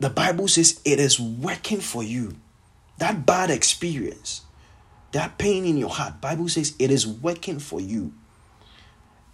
the 0.00 0.10
bible 0.10 0.48
says 0.48 0.80
it 0.84 0.98
is 0.98 1.20
working 1.20 1.80
for 1.80 2.02
you. 2.02 2.34
That 2.98 3.26
bad 3.26 3.50
experience 3.50 4.42
that 5.12 5.38
pain 5.38 5.64
in 5.64 5.76
your 5.76 5.90
heart 5.90 6.20
bible 6.20 6.48
says 6.48 6.74
it 6.78 6.90
is 6.90 7.06
working 7.06 7.58
for 7.58 7.80
you. 7.80 8.12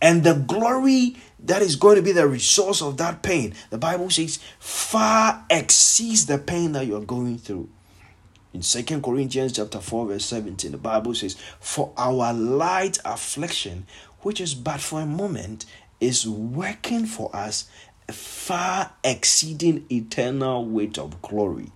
And 0.00 0.24
the 0.24 0.34
glory 0.34 1.16
that 1.38 1.62
is 1.62 1.76
going 1.76 1.94
to 1.94 2.02
be 2.02 2.10
the 2.10 2.26
resource 2.26 2.82
of 2.82 2.96
that 2.98 3.22
pain 3.22 3.54
the 3.70 3.78
bible 3.78 4.10
says 4.10 4.38
far 4.58 5.44
exceeds 5.50 6.26
the 6.26 6.38
pain 6.38 6.72
that 6.72 6.86
you're 6.86 7.00
going 7.00 7.38
through. 7.38 7.68
In 8.54 8.60
2 8.60 9.00
Corinthians 9.00 9.54
chapter 9.54 9.80
4, 9.80 10.08
verse 10.08 10.26
17, 10.26 10.72
the 10.72 10.76
Bible 10.76 11.14
says, 11.14 11.36
For 11.58 11.90
our 11.96 12.34
light 12.34 12.98
affliction, 13.02 13.86
which 14.20 14.42
is 14.42 14.54
but 14.54 14.80
for 14.80 15.00
a 15.00 15.06
moment, 15.06 15.64
is 16.00 16.28
working 16.28 17.06
for 17.06 17.34
us 17.34 17.70
a 18.08 18.12
far 18.12 18.92
exceeding 19.02 19.86
eternal 19.90 20.66
weight 20.66 20.98
of 20.98 21.22
glory. 21.22 21.72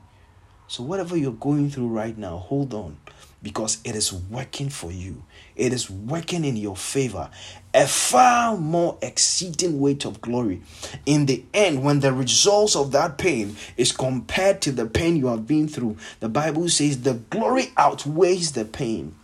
So, 0.69 0.83
whatever 0.83 1.17
you're 1.17 1.33
going 1.33 1.71
through 1.71 1.89
right 1.89 2.19
now, 2.19 2.37
hold 2.37 2.75
on 2.75 2.99
because 3.43 3.79
it 3.85 3.95
is 3.95 4.13
working 4.13 4.69
for 4.69 4.91
you. 4.91 5.23
It 5.55 5.73
is 5.73 5.91
working 5.91 6.45
in 6.45 6.57
your 6.57 6.77
favor. 6.77 7.31
A 7.75 7.87
far 7.87 8.57
more 8.57 8.99
exceeding 9.03 9.81
weight 9.81 10.05
of 10.05 10.21
glory. 10.21 10.63
In 11.05 11.27
the 11.27 11.45
end, 11.53 11.85
when 11.85 12.01
the 12.01 12.13
results 12.13 12.75
of 12.75 12.93
that 12.93 13.19
pain 13.19 13.57
is 13.77 13.93
compared 13.93 14.61
to 14.63 14.73
the 14.73 14.87
pain 14.87 15.17
you 15.17 15.27
have 15.29 15.47
been 15.47 15.69
through, 15.69 15.97
the 16.21 16.29
Bible 16.29 16.69
says 16.69 17.03
the 17.03 17.15
glory 17.15 17.73
outweighs 17.77 18.53
the 18.53 18.65
pain. 18.65 19.15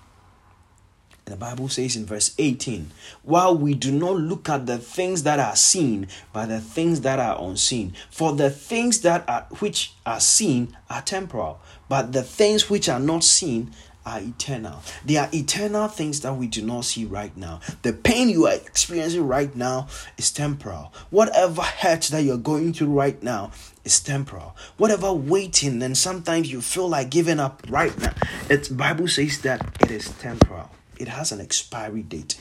The 1.24 1.36
Bible 1.36 1.68
says 1.68 1.94
in 1.94 2.04
verse 2.04 2.34
18, 2.36 2.90
while 3.22 3.56
we 3.56 3.74
do 3.74 3.92
not 3.92 4.16
look 4.16 4.48
at 4.48 4.66
the 4.66 4.78
things 4.78 5.22
that 5.22 5.38
are 5.38 5.54
seen, 5.54 6.08
but 6.32 6.46
the 6.46 6.60
things 6.60 7.02
that 7.02 7.20
are 7.20 7.40
unseen. 7.40 7.94
For 8.10 8.32
the 8.32 8.50
things 8.50 9.00
that 9.02 9.28
are 9.28 9.46
which 9.60 9.92
are 10.04 10.18
seen 10.18 10.76
are 10.90 11.00
temporal, 11.00 11.60
but 11.88 12.12
the 12.12 12.24
things 12.24 12.68
which 12.68 12.88
are 12.88 12.98
not 12.98 13.22
seen 13.22 13.72
are 14.04 14.20
eternal. 14.20 14.82
They 15.04 15.16
are 15.16 15.28
eternal 15.32 15.88
things 15.88 16.20
that 16.20 16.34
we 16.34 16.46
do 16.46 16.62
not 16.62 16.84
see 16.84 17.04
right 17.04 17.36
now. 17.36 17.60
The 17.82 17.92
pain 17.92 18.28
you 18.28 18.46
are 18.46 18.54
experiencing 18.54 19.26
right 19.26 19.54
now 19.54 19.88
is 20.18 20.30
temporal. 20.30 20.92
Whatever 21.10 21.62
hurt 21.62 22.02
that 22.04 22.22
you're 22.22 22.36
going 22.36 22.72
through 22.72 22.92
right 22.92 23.22
now 23.22 23.52
is 23.84 24.00
temporal. 24.00 24.56
Whatever 24.76 25.12
waiting 25.12 25.82
and 25.82 25.96
sometimes 25.96 26.50
you 26.50 26.60
feel 26.60 26.88
like 26.88 27.10
giving 27.10 27.40
up 27.40 27.62
right 27.68 27.96
now, 27.98 28.14
the 28.48 28.68
Bible 28.72 29.08
says 29.08 29.40
that 29.42 29.76
it 29.80 29.90
is 29.90 30.08
temporal 30.18 30.70
it 31.02 31.08
has 31.08 31.32
an 31.32 31.40
expiry 31.40 32.02
date. 32.02 32.40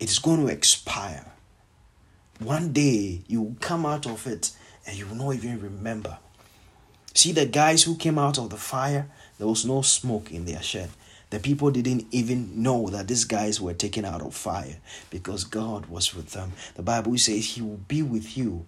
It 0.00 0.10
is 0.10 0.18
going 0.18 0.40
to 0.40 0.52
expire. 0.52 1.26
One 2.40 2.72
day 2.72 3.22
you 3.28 3.42
will 3.42 3.56
come 3.60 3.86
out 3.86 4.06
of 4.06 4.26
it 4.26 4.50
and 4.86 4.98
you 4.98 5.06
will 5.06 5.14
not 5.14 5.34
even 5.34 5.60
remember. 5.60 6.18
See 7.14 7.30
the 7.30 7.46
guys 7.46 7.84
who 7.84 7.96
came 7.96 8.18
out 8.18 8.38
of 8.38 8.50
the 8.50 8.56
fire, 8.56 9.08
there 9.38 9.46
was 9.46 9.64
no 9.64 9.82
smoke 9.82 10.32
in 10.32 10.44
their 10.44 10.62
shed. 10.62 10.90
The 11.30 11.38
people 11.38 11.70
didn't 11.70 12.06
even 12.10 12.62
know 12.62 12.88
that 12.88 13.06
these 13.08 13.24
guys 13.24 13.60
were 13.60 13.74
taken 13.74 14.04
out 14.04 14.20
of 14.20 14.34
fire 14.34 14.76
because 15.10 15.44
God 15.44 15.86
was 15.86 16.14
with 16.14 16.30
them. 16.32 16.52
The 16.74 16.82
Bible 16.82 17.16
says 17.18 17.46
He 17.46 17.62
will 17.62 17.80
be 17.88 18.02
with 18.02 18.36
you 18.36 18.66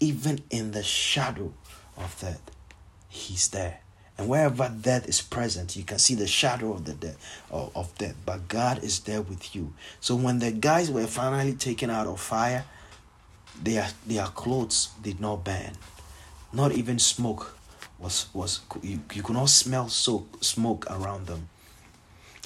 even 0.00 0.40
in 0.50 0.72
the 0.72 0.82
shadow 0.82 1.52
of 1.96 2.18
death. 2.20 2.42
He's 3.08 3.48
there. 3.48 3.80
And 4.16 4.28
wherever 4.28 4.68
death 4.68 5.08
is 5.08 5.20
present, 5.20 5.76
you 5.76 5.82
can 5.82 5.98
see 5.98 6.14
the 6.14 6.26
shadow 6.26 6.72
of 6.72 6.84
the 6.84 6.94
death 6.94 7.16
of, 7.50 7.92
death. 7.98 8.14
But 8.24 8.48
God 8.48 8.84
is 8.84 9.00
there 9.00 9.22
with 9.22 9.56
you. 9.56 9.72
So 10.00 10.14
when 10.14 10.38
the 10.38 10.52
guys 10.52 10.90
were 10.90 11.06
finally 11.06 11.54
taken 11.54 11.90
out 11.90 12.06
of 12.06 12.20
fire, 12.20 12.64
their 13.60 13.88
their 14.06 14.26
clothes 14.26 14.90
did 15.02 15.20
not 15.20 15.44
burn. 15.44 15.72
Not 16.52 16.72
even 16.72 16.98
smoke 16.98 17.56
was 17.98 18.26
was 18.32 18.60
you, 18.82 19.00
you 19.12 19.22
could 19.22 19.34
not 19.34 19.48
smell 19.48 19.88
so 19.88 20.26
smoke 20.40 20.86
around 20.90 21.26
them. 21.26 21.48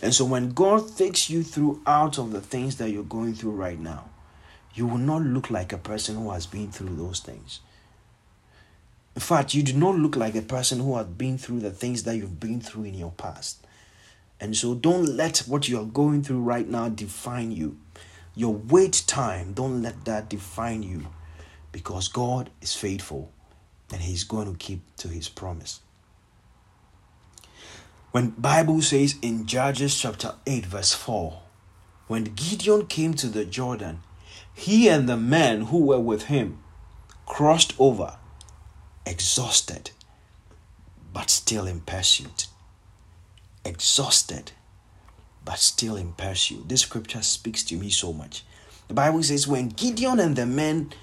And 0.03 0.15
so 0.15 0.25
when 0.25 0.51
God 0.51 0.97
takes 0.97 1.29
you 1.29 1.43
through 1.43 1.83
out 1.87 2.19
of 2.19 2.31
the 2.31 2.41
things 2.41 2.77
that 2.77 2.91
you're 2.91 3.03
going 3.03 3.35
through 3.35 3.53
right 3.53 3.79
now, 3.79 4.05
you 4.75 4.87
will 4.87 4.99
not 4.99 5.23
look 5.23 5.51
like 5.51 5.73
a 5.73 5.79
person 5.79 6.17
who 6.17 6.31
has 6.31 6.47
been 6.47 6.71
through 6.71 6.95
those 6.95 7.21
things. 7.21 7.61
In 9.17 9.21
fact, 9.21 9.55
you 9.55 9.65
do 9.65 9.73
not 9.73 9.97
look 9.97 10.15
like 10.15 10.37
a 10.37 10.43
person 10.43 10.79
who 10.79 10.97
has 10.97 11.07
been 11.07 11.39
through 11.39 11.61
the 11.61 11.73
things 11.73 12.05
that 12.05 12.17
you've 12.17 12.39
been 12.39 12.61
through 12.61 12.85
in 12.85 12.95
your 12.95 13.11
past. 13.11 13.67
And 14.41 14.57
so 14.57 14.77
don't 14.77 15.05
let 15.05 15.39
what 15.39 15.69
you 15.69 15.81
are 15.81 15.85
going 15.85 16.23
through 16.23 16.43
right 16.43 16.69
now 16.69 16.89
define 16.89 17.51
you. 17.51 17.77
Your 18.37 18.55
wait 18.55 19.03
time, 19.09 19.53
don't 19.53 19.83
let 19.83 20.05
that 20.05 20.29
define 20.29 20.85
you 20.85 21.09
because 21.73 22.07
God 22.07 22.51
is 22.61 22.77
faithful 22.77 23.33
and 23.91 24.01
he's 24.01 24.23
going 24.23 24.49
to 24.53 24.57
keep 24.57 24.83
to 24.99 25.09
his 25.09 25.29
promise. 25.29 25.81
When 28.11 28.31
Bible 28.31 28.81
says 28.81 29.17
in 29.21 29.47
Judges 29.47 29.99
chapter 30.01 30.35
8 30.47 30.65
verse 30.65 30.95
4, 30.95 31.43
when 32.07 32.25
Gideon 32.25 32.87
came 32.87 33.13
to 33.15 33.27
the 33.27 33.45
Jordan, 33.45 34.01
he 34.55 34.89
and 34.89 35.07
the 35.07 35.17
men 35.17 35.67
who 35.67 35.85
were 35.85 36.01
with 36.01 36.25
him 36.25 36.59
crossed 37.27 37.75
over 37.79 38.17
exhausted, 39.05 39.91
but 41.13 41.29
still 41.29 41.67
in 41.67 41.81
pursuit. 41.81 42.47
Exhausted, 43.65 44.53
but 45.45 45.59
still 45.59 45.97
in 45.97 46.13
pursuit. 46.13 46.67
This 46.69 46.83
scripture 46.83 47.23
speaks 47.23 47.63
to 47.65 47.77
me 47.77 47.91
so 47.91 48.15
much. 48.15 48.43
The 48.89 48.95
Bible 48.95 49.23
says, 49.23 49.47
when 49.47 49.69
Gideon 49.69 50.19
and 50.19 50.35
the 50.35 50.47
men 50.47 50.95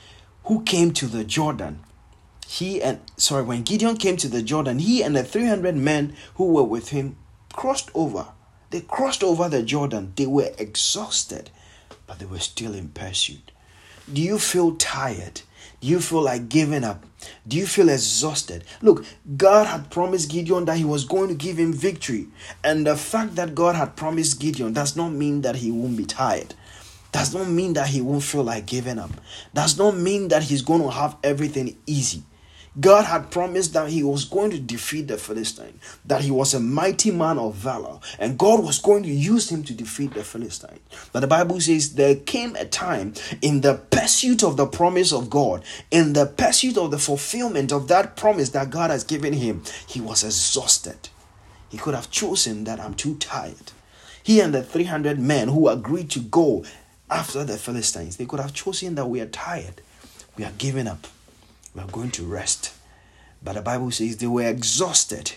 who 0.45 0.63
came 0.63 0.91
to 0.93 1.05
the 1.05 1.23
Jordan, 1.23 1.81
he 2.47 2.81
and 2.81 2.99
sorry, 3.17 3.43
when 3.43 3.63
Gideon 3.63 3.97
came 3.97 4.17
to 4.17 4.27
the 4.27 4.41
Jordan, 4.41 4.79
he 4.79 5.01
and 5.01 5.15
the 5.15 5.23
300 5.23 5.75
men 5.75 6.15
who 6.35 6.53
were 6.53 6.63
with 6.63 6.89
him 6.89 7.17
crossed 7.53 7.89
over. 7.93 8.27
They 8.69 8.81
crossed 8.81 9.23
over 9.23 9.49
the 9.49 9.63
Jordan. 9.63 10.13
They 10.15 10.25
were 10.25 10.51
exhausted, 10.57 11.49
but 12.07 12.19
they 12.19 12.25
were 12.25 12.39
still 12.39 12.73
in 12.73 12.89
pursuit. 12.89 13.51
Do 14.11 14.21
you 14.21 14.37
feel 14.37 14.75
tired? 14.75 15.41
Do 15.81 15.87
you 15.87 15.99
feel 15.99 16.21
like 16.21 16.49
giving 16.49 16.83
up? 16.83 17.05
Do 17.47 17.57
you 17.57 17.65
feel 17.65 17.89
exhausted? 17.89 18.63
Look, 18.81 19.05
God 19.35 19.67
had 19.67 19.89
promised 19.89 20.29
Gideon 20.29 20.65
that 20.65 20.77
he 20.77 20.85
was 20.85 21.05
going 21.05 21.29
to 21.29 21.35
give 21.35 21.57
him 21.57 21.73
victory. 21.73 22.27
And 22.63 22.85
the 22.85 22.95
fact 22.95 23.35
that 23.35 23.55
God 23.55 23.75
had 23.75 23.95
promised 23.95 24.39
Gideon 24.39 24.73
does 24.73 24.95
not 24.95 25.09
mean 25.09 25.41
that 25.41 25.57
he 25.57 25.71
won't 25.71 25.97
be 25.97 26.05
tired. 26.05 26.53
Does 27.11 27.33
not 27.33 27.47
mean 27.47 27.73
that 27.73 27.87
he 27.87 28.01
won't 28.01 28.23
feel 28.23 28.43
like 28.43 28.65
giving 28.65 28.99
up. 28.99 29.11
Does 29.53 29.77
not 29.77 29.95
mean 29.95 30.27
that 30.27 30.43
he's 30.43 30.61
going 30.61 30.81
to 30.81 30.91
have 30.91 31.17
everything 31.23 31.77
easy. 31.85 32.23
God 32.79 33.05
had 33.05 33.31
promised 33.31 33.73
that 33.73 33.89
he 33.89 34.03
was 34.03 34.25
going 34.25 34.51
to 34.51 34.59
defeat 34.59 35.07
the 35.07 35.17
Philistine, 35.17 35.79
that 36.05 36.21
he 36.21 36.31
was 36.31 36.53
a 36.53 36.59
mighty 36.59 37.09
man 37.09 37.39
of 37.39 37.55
valor, 37.55 37.99
and 38.19 38.37
God 38.37 38.63
was 38.63 38.79
going 38.79 39.03
to 39.03 39.09
use 39.09 39.49
him 39.49 39.63
to 39.63 39.73
defeat 39.73 40.13
the 40.13 40.23
Philistine. 40.23 40.79
But 41.13 41.21
the 41.21 41.27
Bible 41.27 41.61
says 41.61 41.95
there 41.95 42.15
came 42.15 42.55
a 42.57 42.65
time 42.65 43.13
in 43.41 43.61
the 43.61 43.75
pursuit 43.75 44.43
of 44.43 44.57
the 44.57 44.67
promise 44.67 45.13
of 45.13 45.29
God, 45.29 45.63
in 45.89 46.13
the 46.13 46.25
pursuit 46.25 46.77
of 46.77 46.91
the 46.91 46.99
fulfillment 46.99 47.71
of 47.71 47.87
that 47.87 48.17
promise 48.17 48.49
that 48.49 48.71
God 48.71 48.89
has 48.89 49.05
given 49.05 49.33
him, 49.33 49.63
he 49.87 50.01
was 50.01 50.23
exhausted. 50.23 51.09
He 51.69 51.77
could 51.77 51.95
have 51.95 52.11
chosen 52.11 52.65
that 52.65 52.79
I'm 52.81 52.93
too 52.93 53.15
tired. 53.15 53.71
He 54.21 54.41
and 54.41 54.53
the 54.53 54.63
300 54.63 55.17
men 55.19 55.47
who 55.47 55.69
agreed 55.69 56.09
to 56.11 56.19
go 56.19 56.65
after 57.09 57.43
the 57.43 57.57
Philistines, 57.57 58.17
they 58.17 58.25
could 58.25 58.39
have 58.39 58.53
chosen 58.53 58.95
that 58.95 59.05
we 59.05 59.21
are 59.21 59.27
tired, 59.27 59.81
we 60.35 60.43
are 60.43 60.51
giving 60.57 60.87
up 60.87 61.07
we 61.75 61.81
are 61.81 61.87
going 61.87 62.11
to 62.11 62.23
rest. 62.23 62.73
But 63.43 63.53
the 63.53 63.61
Bible 63.61 63.91
says 63.91 64.17
they 64.17 64.27
were 64.27 64.47
exhausted, 64.47 65.33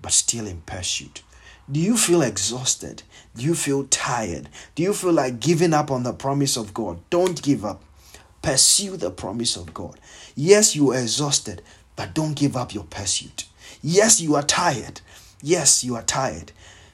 but 0.00 0.12
still 0.12 0.46
in 0.46 0.62
pursuit. 0.62 1.22
Do 1.70 1.78
you 1.78 1.96
feel 1.96 2.22
exhausted? 2.22 3.02
Do 3.36 3.44
you 3.44 3.54
feel 3.54 3.84
tired? 3.84 4.48
Do 4.74 4.82
you 4.82 4.92
feel 4.92 5.12
like 5.12 5.40
giving 5.40 5.72
up 5.72 5.90
on 5.90 6.02
the 6.02 6.12
promise 6.12 6.56
of 6.56 6.74
God? 6.74 6.98
Don't 7.10 7.40
give 7.42 7.64
up. 7.64 7.82
Pursue 8.42 8.96
the 8.96 9.10
promise 9.10 9.56
of 9.56 9.72
God. 9.72 9.98
Yes, 10.34 10.76
you 10.76 10.92
are 10.92 10.98
exhausted, 10.98 11.62
but 11.96 12.14
don't 12.14 12.34
give 12.34 12.56
up 12.56 12.74
your 12.74 12.84
pursuit. 12.84 13.46
Yes, 13.82 14.20
you 14.20 14.34
are 14.34 14.42
tired. 14.42 15.00
Yes, 15.42 15.84
you 15.84 15.94
are 15.94 16.02
tired. 16.02 16.52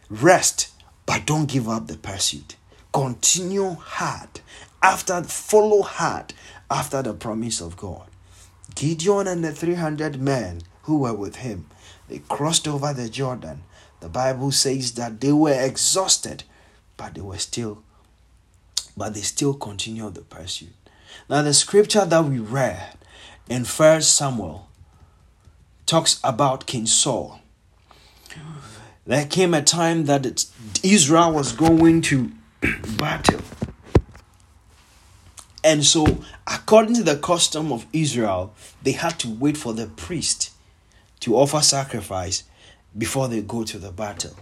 Rest, 0.08 0.70
but 1.06 1.26
don't 1.26 1.46
give 1.46 1.68
up 1.68 1.86
the 1.86 1.96
pursuit. 1.96 2.56
Continue 2.92 3.70
hard 3.70 4.40
after 4.82 5.22
follow 5.22 5.82
hard 5.82 6.34
after 6.70 7.02
the 7.02 7.14
promise 7.14 7.60
of 7.60 7.76
God. 7.76 8.09
Gideon 8.74 9.26
and 9.26 9.44
the 9.44 9.52
300 9.52 10.20
men 10.20 10.62
who 10.82 10.98
were 10.98 11.14
with 11.14 11.36
him, 11.36 11.66
they 12.08 12.18
crossed 12.18 12.66
over 12.66 12.92
the 12.92 13.08
Jordan. 13.08 13.62
The 14.00 14.08
Bible 14.08 14.50
says 14.52 14.92
that 14.92 15.20
they 15.20 15.32
were 15.32 15.52
exhausted, 15.52 16.44
but 16.96 17.14
they 17.14 17.20
were 17.20 17.38
still, 17.38 17.82
but 18.96 19.14
they 19.14 19.20
still 19.20 19.54
continued 19.54 20.14
the 20.14 20.22
pursuit. 20.22 20.72
Now, 21.28 21.42
the 21.42 21.54
scripture 21.54 22.04
that 22.04 22.24
we 22.24 22.38
read 22.38 22.98
in 23.48 23.64
First 23.64 24.16
Samuel 24.16 24.68
talks 25.86 26.20
about 26.22 26.66
King 26.66 26.86
Saul. 26.86 27.40
There 29.06 29.26
came 29.26 29.54
a 29.54 29.62
time 29.62 30.04
that 30.04 30.46
Israel 30.82 31.32
was 31.32 31.52
going 31.52 32.02
to 32.02 32.30
battle 32.96 33.40
and 35.62 35.84
so, 35.84 36.06
according 36.46 36.94
to 36.96 37.02
the 37.02 37.16
custom 37.16 37.72
of 37.72 37.86
Israel, 37.92 38.54
they 38.82 38.92
had 38.92 39.18
to 39.20 39.28
wait 39.28 39.56
for 39.56 39.74
the 39.74 39.86
priest 39.86 40.50
to 41.20 41.36
offer 41.36 41.60
sacrifice 41.60 42.44
before 42.96 43.28
they 43.28 43.42
go 43.42 43.64
to 43.64 43.78
the 43.78 43.92
battle. 43.92 44.34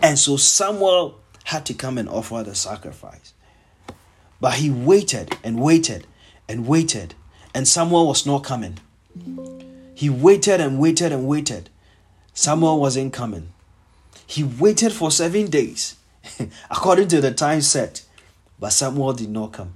And 0.00 0.18
so 0.18 0.36
Samuel 0.36 1.20
had 1.44 1.66
to 1.66 1.74
come 1.74 1.98
and 1.98 2.08
offer 2.08 2.42
the 2.42 2.54
sacrifice. 2.54 3.34
But 4.40 4.54
he 4.54 4.70
waited 4.70 5.36
and 5.44 5.60
waited 5.60 6.06
and 6.48 6.66
waited, 6.66 7.14
and 7.54 7.68
Samuel 7.68 8.08
was 8.08 8.26
not 8.26 8.42
coming. 8.42 8.78
He 9.94 10.08
waited 10.08 10.60
and 10.60 10.78
waited 10.78 11.12
and 11.12 11.28
waited. 11.28 11.68
Samuel 12.32 12.80
wasn't 12.80 13.12
coming. 13.12 13.52
He 14.26 14.42
waited 14.42 14.92
for 14.92 15.10
seven 15.10 15.50
days, 15.50 15.96
according 16.70 17.08
to 17.08 17.20
the 17.20 17.32
time 17.32 17.60
set, 17.60 18.02
but 18.58 18.70
Samuel 18.70 19.12
did 19.12 19.28
not 19.28 19.52
come. 19.52 19.74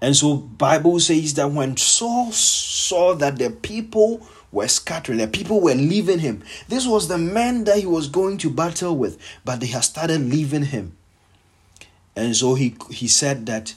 And 0.00 0.14
so 0.14 0.36
Bible 0.36 1.00
says 1.00 1.34
that 1.34 1.50
when 1.50 1.76
Saul 1.76 2.30
saw 2.32 3.14
that 3.14 3.38
the 3.38 3.50
people 3.50 4.26
were 4.52 4.68
scattering, 4.68 5.18
the 5.18 5.28
people 5.28 5.60
were 5.60 5.74
leaving 5.74 6.18
him. 6.18 6.42
This 6.68 6.86
was 6.86 7.08
the 7.08 7.18
man 7.18 7.64
that 7.64 7.78
he 7.78 7.86
was 7.86 8.08
going 8.08 8.38
to 8.38 8.50
battle 8.50 8.96
with, 8.96 9.18
but 9.44 9.60
they 9.60 9.66
had 9.66 9.84
started 9.84 10.20
leaving 10.20 10.64
him. 10.64 10.96
And 12.14 12.36
so 12.36 12.54
he 12.54 12.76
he 12.90 13.08
said 13.08 13.46
that 13.46 13.74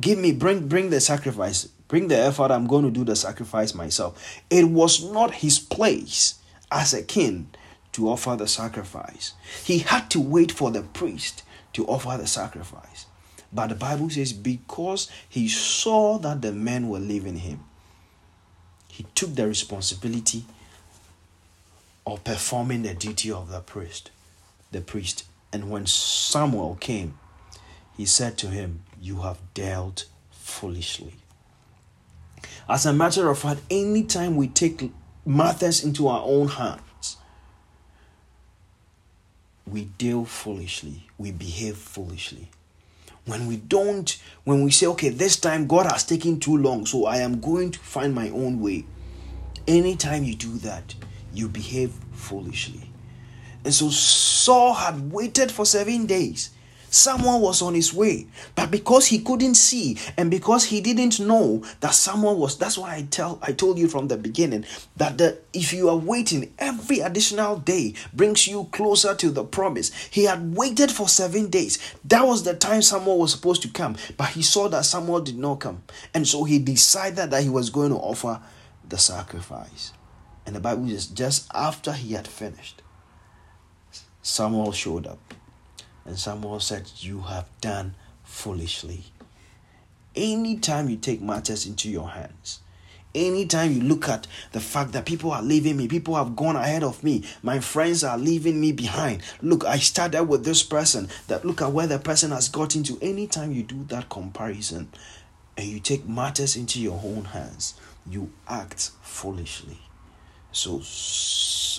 give 0.00 0.18
me 0.18 0.32
bring 0.32 0.68
bring 0.68 0.90
the 0.90 1.00
sacrifice, 1.00 1.64
bring 1.88 2.08
the 2.08 2.18
effort, 2.18 2.50
I'm 2.50 2.66
going 2.66 2.84
to 2.84 2.90
do 2.90 3.04
the 3.04 3.16
sacrifice 3.16 3.74
myself. 3.74 4.40
It 4.50 4.68
was 4.68 5.10
not 5.10 5.34
his 5.34 5.58
place 5.58 6.36
as 6.70 6.92
a 6.92 7.02
king 7.02 7.48
to 7.92 8.08
offer 8.08 8.36
the 8.36 8.46
sacrifice. 8.46 9.32
He 9.64 9.78
had 9.78 10.10
to 10.10 10.20
wait 10.20 10.52
for 10.52 10.70
the 10.70 10.82
priest 10.82 11.42
to 11.72 11.86
offer 11.86 12.16
the 12.18 12.26
sacrifice. 12.26 13.05
But 13.56 13.68
the 13.68 13.74
Bible 13.74 14.10
says, 14.10 14.34
because 14.34 15.10
he 15.30 15.48
saw 15.48 16.18
that 16.18 16.42
the 16.42 16.52
men 16.52 16.90
were 16.90 16.98
leaving 16.98 17.38
him, 17.38 17.60
he 18.86 19.06
took 19.14 19.34
the 19.34 19.48
responsibility 19.48 20.44
of 22.06 22.22
performing 22.22 22.82
the 22.82 22.92
duty 22.92 23.32
of 23.32 23.50
the 23.50 23.60
priest. 23.60 24.10
The 24.72 24.82
priest. 24.82 25.24
And 25.54 25.70
when 25.70 25.86
Samuel 25.86 26.76
came, 26.78 27.18
he 27.96 28.04
said 28.04 28.36
to 28.38 28.48
him, 28.48 28.82
You 29.00 29.22
have 29.22 29.38
dealt 29.54 30.04
foolishly. 30.30 31.14
As 32.68 32.84
a 32.84 32.92
matter 32.92 33.30
of 33.30 33.38
fact, 33.38 33.62
anytime 33.70 34.36
we 34.36 34.48
take 34.48 34.92
matters 35.24 35.82
into 35.82 36.08
our 36.08 36.22
own 36.26 36.48
hands, 36.48 37.16
we 39.66 39.84
deal 39.96 40.26
foolishly, 40.26 41.08
we 41.16 41.32
behave 41.32 41.78
foolishly 41.78 42.50
when 43.26 43.46
we 43.46 43.56
don't 43.56 44.20
when 44.44 44.62
we 44.62 44.70
say 44.70 44.86
okay 44.86 45.08
this 45.08 45.36
time 45.36 45.66
god 45.66 45.90
has 45.90 46.04
taken 46.04 46.38
too 46.40 46.56
long 46.56 46.86
so 46.86 47.06
i 47.06 47.18
am 47.18 47.40
going 47.40 47.70
to 47.70 47.78
find 47.78 48.14
my 48.14 48.28
own 48.30 48.60
way. 48.60 48.84
Anytime 49.68 50.24
you 50.24 50.34
do 50.34 50.58
that 50.58 50.94
you 51.32 51.48
behave 51.48 51.92
foolishly. 52.12 52.90
And 53.64 53.74
so 53.74 53.90
saul 53.90 54.74
had 54.74 55.12
waited 55.12 55.50
for 55.50 55.66
seven 55.66 56.06
days 56.06 56.50
Samuel 56.96 57.40
was 57.40 57.62
on 57.62 57.74
his 57.74 57.92
way. 57.92 58.26
But 58.54 58.70
because 58.70 59.06
he 59.06 59.20
couldn't 59.20 59.54
see 59.54 59.98
and 60.16 60.30
because 60.30 60.64
he 60.64 60.80
didn't 60.80 61.20
know 61.20 61.64
that 61.80 61.94
Samuel 61.94 62.36
was, 62.36 62.58
that's 62.58 62.78
why 62.78 62.96
I 62.96 63.02
tell 63.02 63.38
I 63.42 63.52
told 63.52 63.78
you 63.78 63.88
from 63.88 64.08
the 64.08 64.16
beginning 64.16 64.64
that 64.96 65.18
the, 65.18 65.38
if 65.52 65.72
you 65.72 65.88
are 65.88 65.96
waiting, 65.96 66.54
every 66.58 67.00
additional 67.00 67.58
day 67.58 67.94
brings 68.12 68.46
you 68.46 68.68
closer 68.72 69.14
to 69.14 69.30
the 69.30 69.44
promise. 69.44 69.92
He 70.10 70.24
had 70.24 70.56
waited 70.56 70.90
for 70.90 71.08
seven 71.08 71.50
days. 71.50 71.78
That 72.04 72.26
was 72.26 72.42
the 72.42 72.54
time 72.54 72.82
Samuel 72.82 73.18
was 73.18 73.32
supposed 73.32 73.62
to 73.62 73.68
come, 73.68 73.96
but 74.16 74.28
he 74.28 74.42
saw 74.42 74.68
that 74.68 74.84
Samuel 74.84 75.20
did 75.20 75.38
not 75.38 75.60
come. 75.60 75.82
And 76.14 76.26
so 76.26 76.44
he 76.44 76.58
decided 76.58 77.30
that 77.30 77.42
he 77.42 77.48
was 77.48 77.70
going 77.70 77.90
to 77.90 77.96
offer 77.96 78.40
the 78.88 78.98
sacrifice. 78.98 79.92
And 80.46 80.54
the 80.54 80.60
Bible 80.60 80.88
says 80.88 81.06
just 81.06 81.50
after 81.52 81.92
he 81.92 82.14
had 82.14 82.28
finished, 82.28 82.82
Samuel 84.22 84.72
showed 84.72 85.06
up. 85.06 85.34
And 86.06 86.18
Samuel 86.18 86.60
said, 86.60 86.90
You 86.98 87.22
have 87.22 87.48
done 87.60 87.94
foolishly. 88.24 89.04
Anytime 90.14 90.88
you 90.88 90.96
take 90.96 91.20
matters 91.20 91.66
into 91.66 91.90
your 91.90 92.08
hands, 92.08 92.60
anytime 93.14 93.72
you 93.72 93.82
look 93.82 94.08
at 94.08 94.26
the 94.52 94.60
fact 94.60 94.92
that 94.92 95.04
people 95.04 95.32
are 95.32 95.42
leaving 95.42 95.76
me, 95.76 95.88
people 95.88 96.14
have 96.14 96.36
gone 96.36 96.56
ahead 96.56 96.82
of 96.82 97.02
me, 97.02 97.24
my 97.42 97.58
friends 97.60 98.04
are 98.04 98.16
leaving 98.16 98.60
me 98.60 98.72
behind. 98.72 99.22
Look, 99.42 99.64
I 99.64 99.78
started 99.78 100.24
with 100.24 100.44
this 100.44 100.62
person, 100.62 101.08
that 101.28 101.44
look 101.44 101.60
at 101.60 101.72
where 101.72 101.86
the 101.86 101.98
person 101.98 102.30
has 102.30 102.48
got 102.48 102.76
into. 102.76 102.98
Anytime 103.02 103.52
you 103.52 103.62
do 103.62 103.84
that 103.88 104.08
comparison 104.08 104.88
and 105.56 105.66
you 105.66 105.80
take 105.80 106.08
matters 106.08 106.56
into 106.56 106.80
your 106.80 107.00
own 107.04 107.24
hands, 107.24 107.74
you 108.08 108.30
act 108.48 108.90
foolishly. 109.02 109.78
So 110.52 110.76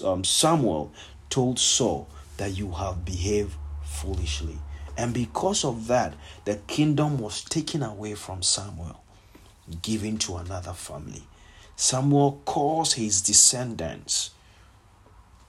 um, 0.08 0.24
Samuel 0.24 0.92
told 1.30 1.60
Saul 1.60 2.08
that 2.38 2.56
you 2.56 2.72
have 2.72 3.04
behaved 3.04 3.56
foolishly. 3.98 4.58
And 4.98 5.14
because 5.14 5.64
of 5.64 5.88
that, 5.88 6.16
the 6.46 6.56
kingdom 6.68 7.20
was 7.20 7.44
taken 7.44 7.84
away 7.84 8.16
from 8.16 8.42
Samuel, 8.42 9.04
given 9.82 10.18
to 10.20 10.38
another 10.38 10.74
family. 10.74 11.24
Samuel 11.76 12.42
caused 12.46 12.94
his 12.94 13.22
descendants 13.22 14.32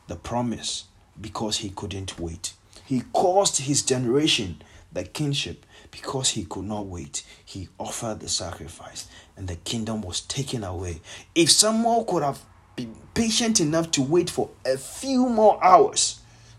the 0.07 0.16
promise 0.16 0.84
because 1.18 1.59
he 1.59 1.70
couldn't 1.70 2.18
wait. 2.18 2.53
He 2.84 3.03
caused 3.12 3.59
his 3.59 3.82
generation 3.82 4.62
the 4.92 5.05
kingship 5.05 5.64
because 5.90 6.30
he 6.30 6.44
could 6.44 6.64
not 6.64 6.86
wait. 6.86 7.22
He 7.44 7.68
offered 7.78 8.20
the 8.20 8.28
sacrifice 8.28 9.07
and 9.36 9.49
the 9.49 9.57
kingdom 9.57 10.03
was 10.03 10.20
taken 10.22 10.64
away. 10.64 11.01
If 11.34 11.51
Samuel 11.51 12.05
could 12.05 12.22
have 12.22 12.40
been 12.76 12.94
patient 13.14 13.61
enough 13.61 13.90
to 13.92 14.03
wait 14.03 14.30
for 14.30 14.51
a 14.64 14.76
few 14.76 15.28
more 15.28 15.62
hours, 15.62 16.18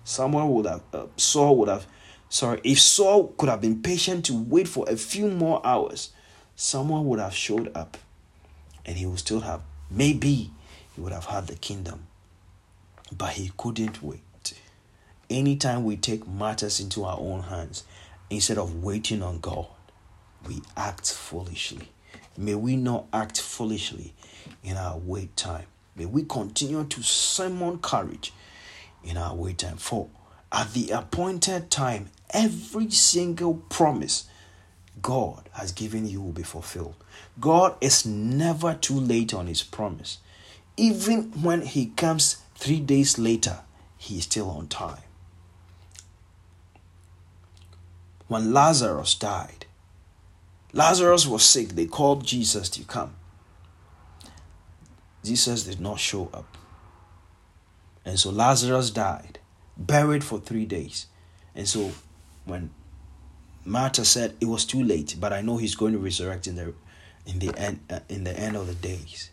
Samuel 0.10 0.52
would 0.56 0.66
have, 0.66 0.82
uh, 0.92 1.06
Saul 1.18 1.56
would 1.58 1.70
have, 1.70 1.86
sorry, 2.30 2.60
if 2.64 2.80
Saul 2.80 3.28
could 3.38 3.48
have 3.48 3.62
been 3.62 3.84
patient 3.84 4.26
to 4.26 4.34
wait 4.34 4.68
for 4.68 4.90
a 4.90 4.98
few 4.98 5.28
more 5.28 5.62
hours, 5.64 6.10
Samuel 6.56 7.04
would 7.06 7.20
have 7.20 7.36
showed 7.36 7.72
up 7.76 7.96
and 8.88 8.98
he 8.98 9.06
would 9.06 9.20
still 9.20 9.42
have, 9.42 9.62
maybe 9.92 10.50
he 10.96 11.02
would 11.02 11.14
have 11.14 11.26
had 11.26 11.46
the 11.46 11.56
kingdom. 11.56 12.08
But 13.16 13.34
he 13.34 13.52
couldn't 13.56 14.02
wait. 14.02 14.24
Anytime 15.30 15.84
we 15.84 15.96
take 15.96 16.28
matters 16.28 16.80
into 16.80 17.06
our 17.06 17.20
own 17.20 17.44
hands, 17.44 17.84
instead 18.32 18.58
of 18.58 18.84
waiting 18.84 19.22
on 19.22 19.40
God, 19.40 19.68
we 20.48 20.64
act 20.76 21.14
foolishly. 21.14 21.88
May 22.36 22.56
we 22.56 22.78
not 22.78 23.06
act 23.14 23.40
foolishly 23.40 24.16
in 24.64 24.76
our 24.76 24.98
wait 24.98 25.38
time. 25.38 25.68
May 25.96 26.06
we 26.08 26.24
continue 26.24 26.84
to 26.84 27.04
summon 27.04 27.78
courage 27.78 28.34
in 29.10 29.18
our 29.18 29.36
wait. 29.36 29.64
For 29.78 30.08
at 30.52 30.74
the 30.74 30.92
appointed 30.92 31.70
time, 31.70 32.10
every 32.32 32.90
single 32.92 33.56
promise 33.70 34.28
God 35.02 35.50
has 35.54 35.72
given 35.72 36.08
you 36.08 36.22
will 36.22 36.32
be 36.32 36.44
fulfilled. 36.44 36.96
God 37.40 37.76
is 37.82 38.06
never 38.06 38.74
too 38.74 39.00
late 39.00 39.34
on 39.34 39.48
his 39.48 39.64
promise. 39.64 40.20
Even 40.78 41.32
when 41.42 41.62
he 41.64 41.88
comes 41.88 42.38
three 42.56 42.80
days 42.80 43.18
later, 43.18 43.60
he 43.98 44.18
is 44.18 44.24
still 44.24 44.50
on 44.50 44.68
time. 44.68 45.02
When 48.28 48.54
Lazarus 48.54 49.16
died, 49.16 49.66
Lazarus 50.72 51.26
was 51.26 51.44
sick. 51.44 51.70
They 51.70 51.88
called 51.88 52.26
Jesus 52.26 52.70
to 52.70 52.84
come. 52.84 53.16
Jesus 55.24 55.64
did 55.64 55.82
not 55.82 56.00
show 56.00 56.30
up. 56.34 56.59
And 58.06 58.20
so 58.20 58.30
Lazarus 58.30 58.90
died, 58.92 59.40
buried 59.78 60.24
for 60.24 60.40
three 60.40 60.66
days. 60.66 61.08
And 61.56 61.68
so 61.68 61.92
when 62.46 62.72
Martha 63.66 64.06
said 64.06 64.36
it 64.40 64.46
was 64.46 64.66
too 64.66 64.84
late, 64.84 65.16
but 65.20 65.34
I 65.34 65.42
know 65.42 65.58
he's 65.58 65.76
going 65.76 65.94
to 65.94 66.00
resurrect 66.00 66.48
in 66.48 66.56
the 66.56 66.74
in 67.26 67.40
the 67.40 67.56
end 67.58 67.82
uh, 67.90 68.00
in 68.08 68.24
the 68.24 68.38
end 68.38 68.56
of 68.56 68.68
the 68.68 68.76
days. 68.76 69.30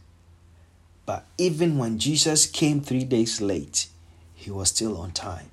But 1.07 1.25
even 1.39 1.79
when 1.79 1.99
Jesus 1.99 2.47
came 2.47 2.81
3 2.81 3.05
days 3.05 3.41
late, 3.41 3.87
he 4.35 4.51
was 4.51 4.71
still 4.71 4.99
on 4.99 5.13
time. 5.13 5.51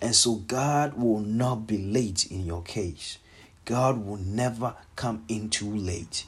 And 0.00 0.14
so 0.14 0.36
God 0.36 0.94
will 0.94 1.20
not 1.20 1.66
be 1.66 1.76
late 1.76 2.30
in 2.30 2.46
your 2.46 2.62
case. 2.62 3.18
God 3.66 4.06
will 4.06 4.16
never 4.16 4.74
come 4.94 5.24
in 5.28 5.50
too 5.50 5.74
late. 5.74 6.24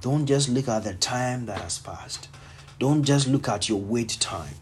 Don't 0.00 0.26
just 0.26 0.48
look 0.48 0.66
at 0.68 0.82
the 0.82 0.94
time 0.94 1.46
that 1.46 1.60
has 1.60 1.78
passed. 1.78 2.28
Don't 2.80 3.04
just 3.04 3.28
look 3.28 3.48
at 3.48 3.68
your 3.68 3.80
wait 3.80 4.16
time 4.20 4.56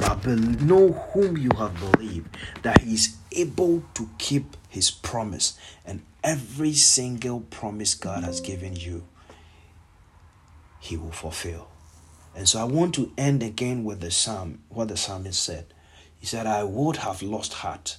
but 0.00 0.26
know 0.26 0.92
whom 1.12 1.36
you 1.36 1.50
have 1.56 1.78
believed, 1.78 2.36
that 2.62 2.80
he 2.80 2.94
is 2.94 3.16
able 3.32 3.82
to 3.94 4.08
keep 4.18 4.56
his 4.68 4.90
promise 4.90 5.58
and 5.84 6.02
every 6.22 6.72
single 6.72 7.40
promise 7.40 7.94
God 7.94 8.24
has 8.24 8.40
given 8.40 8.76
you, 8.76 9.04
he 10.80 10.96
will 10.96 11.12
fulfill. 11.12 11.68
And 12.34 12.48
so 12.48 12.60
I 12.60 12.64
want 12.64 12.94
to 12.94 13.12
end 13.16 13.42
again 13.42 13.84
with 13.84 14.00
the 14.00 14.10
psalm, 14.10 14.60
what 14.68 14.88
the 14.88 14.96
psalmist 14.96 15.42
said. 15.42 15.66
He 16.18 16.26
said, 16.26 16.46
I 16.46 16.64
would 16.64 16.98
have 16.98 17.22
lost 17.22 17.52
heart 17.52 17.96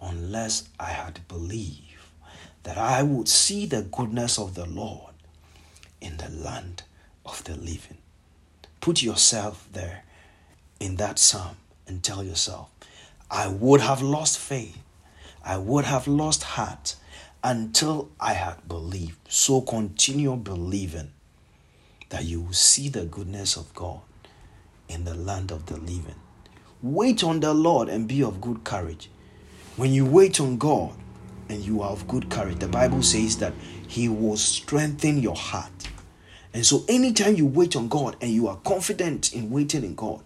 unless 0.00 0.68
I 0.78 0.90
had 0.90 1.26
believed 1.28 1.82
that 2.62 2.78
I 2.78 3.02
would 3.02 3.28
see 3.28 3.66
the 3.66 3.82
goodness 3.82 4.38
of 4.38 4.54
the 4.54 4.66
Lord 4.66 5.14
in 6.00 6.16
the 6.16 6.28
land 6.28 6.82
of 7.24 7.44
the 7.44 7.56
living. 7.56 7.98
Put 8.80 9.02
yourself 9.02 9.68
there 9.72 10.02
in 10.80 10.96
that 10.96 11.18
psalm 11.18 11.56
and 11.86 12.02
tell 12.02 12.22
yourself, 12.22 12.70
I 13.30 13.48
would 13.48 13.80
have 13.80 14.02
lost 14.02 14.38
faith. 14.38 14.78
I 15.44 15.58
would 15.58 15.84
have 15.84 16.06
lost 16.08 16.42
heart 16.42 16.96
until 17.42 18.10
I 18.18 18.32
had 18.32 18.66
believed. 18.68 19.18
So 19.28 19.60
continue 19.60 20.34
believing 20.36 21.12
that 22.08 22.24
you 22.24 22.40
will 22.40 22.52
see 22.52 22.88
the 22.88 23.04
goodness 23.04 23.56
of 23.56 23.72
God 23.74 24.00
in 24.88 25.04
the 25.04 25.14
land 25.14 25.50
of 25.50 25.66
the 25.66 25.76
living. 25.76 26.16
Wait 26.82 27.24
on 27.24 27.40
the 27.40 27.54
Lord 27.54 27.88
and 27.88 28.08
be 28.08 28.22
of 28.22 28.40
good 28.40 28.64
courage. 28.64 29.10
When 29.76 29.92
you 29.92 30.04
wait 30.04 30.40
on 30.40 30.56
God 30.58 30.94
and 31.48 31.62
you 31.62 31.82
are 31.82 31.90
of 31.90 32.06
good 32.08 32.30
courage, 32.30 32.58
the 32.58 32.68
Bible 32.68 33.02
says 33.02 33.36
that 33.38 33.52
He 33.86 34.08
will 34.08 34.36
strengthen 34.36 35.18
your 35.20 35.36
heart. 35.36 35.70
And 36.52 36.64
so, 36.64 36.84
anytime 36.88 37.34
you 37.36 37.46
wait 37.46 37.76
on 37.76 37.88
God 37.88 38.16
and 38.20 38.30
you 38.30 38.48
are 38.48 38.56
confident 38.56 39.34
in 39.34 39.50
waiting 39.50 39.84
in 39.84 39.94
God, 39.94 40.22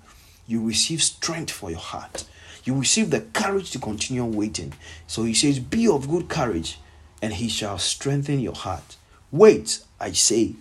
you 0.51 0.67
receive 0.67 1.03
strength 1.03 1.53
for 1.53 1.71
your 1.71 1.79
heart. 1.79 2.25
You 2.65 2.75
receive 2.75 3.11
the 3.11 3.21
courage 3.21 3.71
to 3.71 3.79
continue 3.79 4.25
waiting. 4.25 4.73
So, 5.07 5.23
He 5.25 5.35
says, 5.35 5.59
Be 5.61 5.87
of 5.87 6.09
good 6.09 6.29
courage, 6.29 6.79
and 7.23 7.33
He 7.33 7.49
shall 7.49 7.79
strengthen 7.79 8.41
your 8.41 8.55
heart. 8.55 8.97
Wait, 9.31 9.85
I 10.01 10.13
say, 10.13 10.57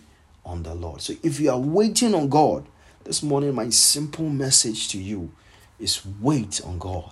on 0.46 0.64
the 0.64 0.76
Lord. 0.76 1.02
So, 1.02 1.16
if 1.24 1.40
you 1.40 1.50
are 1.50 1.60
waiting 1.60 2.14
on 2.14 2.30
God, 2.30 2.66
this 3.04 3.24
morning, 3.24 3.56
my 3.56 3.70
simple 3.70 4.30
message 4.30 4.90
to 4.90 5.00
you 5.00 5.32
is 5.80 6.06
wait 6.22 6.62
on 6.64 6.78
God 6.78 7.12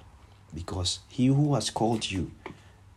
because 0.54 1.00
He 1.08 1.28
who 1.28 1.56
has 1.56 1.72
called 1.72 2.12
you 2.12 2.30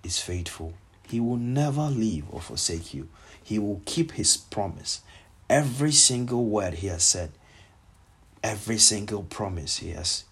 is 0.05 0.21
faithful. 0.21 0.75
He 1.09 1.19
will 1.21 1.39
never 1.39 1.85
leave 1.85 2.25
or 2.31 2.43
forsake 2.43 2.93
you. 2.93 3.09
He 3.43 3.59
will 3.59 3.81
keep 3.87 4.13
His 4.13 4.37
promise. 4.37 5.01
Every 5.49 5.93
single 5.93 6.45
word 6.45 6.75
He 6.75 6.89
has 6.89 7.03
said, 7.03 7.33
every 8.43 8.79
single 8.79 9.23
promise 9.23 9.79
He 9.79 9.91
has, 9.91 10.25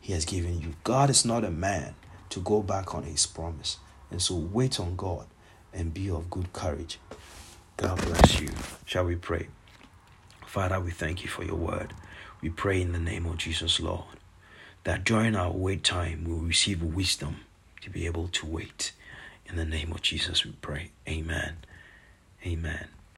He 0.00 0.12
has 0.12 0.24
given 0.24 0.60
you. 0.60 0.74
God 0.84 1.10
is 1.10 1.24
not 1.24 1.44
a 1.44 1.50
man 1.50 1.94
to 2.30 2.40
go 2.40 2.62
back 2.62 2.94
on 2.94 3.04
His 3.04 3.26
promise. 3.26 3.78
And 4.10 4.22
so 4.22 4.34
wait 4.34 4.80
on 4.80 4.96
God 4.96 5.26
and 5.72 5.92
be 5.92 6.10
of 6.10 6.30
good 6.30 6.52
courage. 6.52 6.98
God 7.76 8.00
bless 8.02 8.40
you. 8.40 8.50
Shall 8.86 9.04
we 9.04 9.16
pray? 9.16 9.48
Father, 10.46 10.80
we 10.80 10.90
thank 10.90 11.22
you 11.22 11.28
for 11.28 11.44
your 11.44 11.56
word. 11.56 11.94
We 12.40 12.48
pray 12.48 12.80
in 12.80 12.92
the 12.92 12.98
name 12.98 13.26
of 13.26 13.36
Jesus, 13.36 13.80
Lord 13.80 14.04
that 14.88 15.04
during 15.04 15.36
our 15.36 15.52
wait 15.52 15.84
time 15.84 16.24
we'll 16.26 16.38
receive 16.38 16.82
wisdom 16.82 17.40
to 17.82 17.90
be 17.90 18.06
able 18.06 18.26
to 18.28 18.46
wait. 18.46 18.92
In 19.46 19.56
the 19.56 19.66
name 19.66 19.92
of 19.92 20.00
Jesus, 20.00 20.46
we 20.46 20.52
pray. 20.62 20.92
Amen. 21.06 21.58
Amen. 22.46 22.88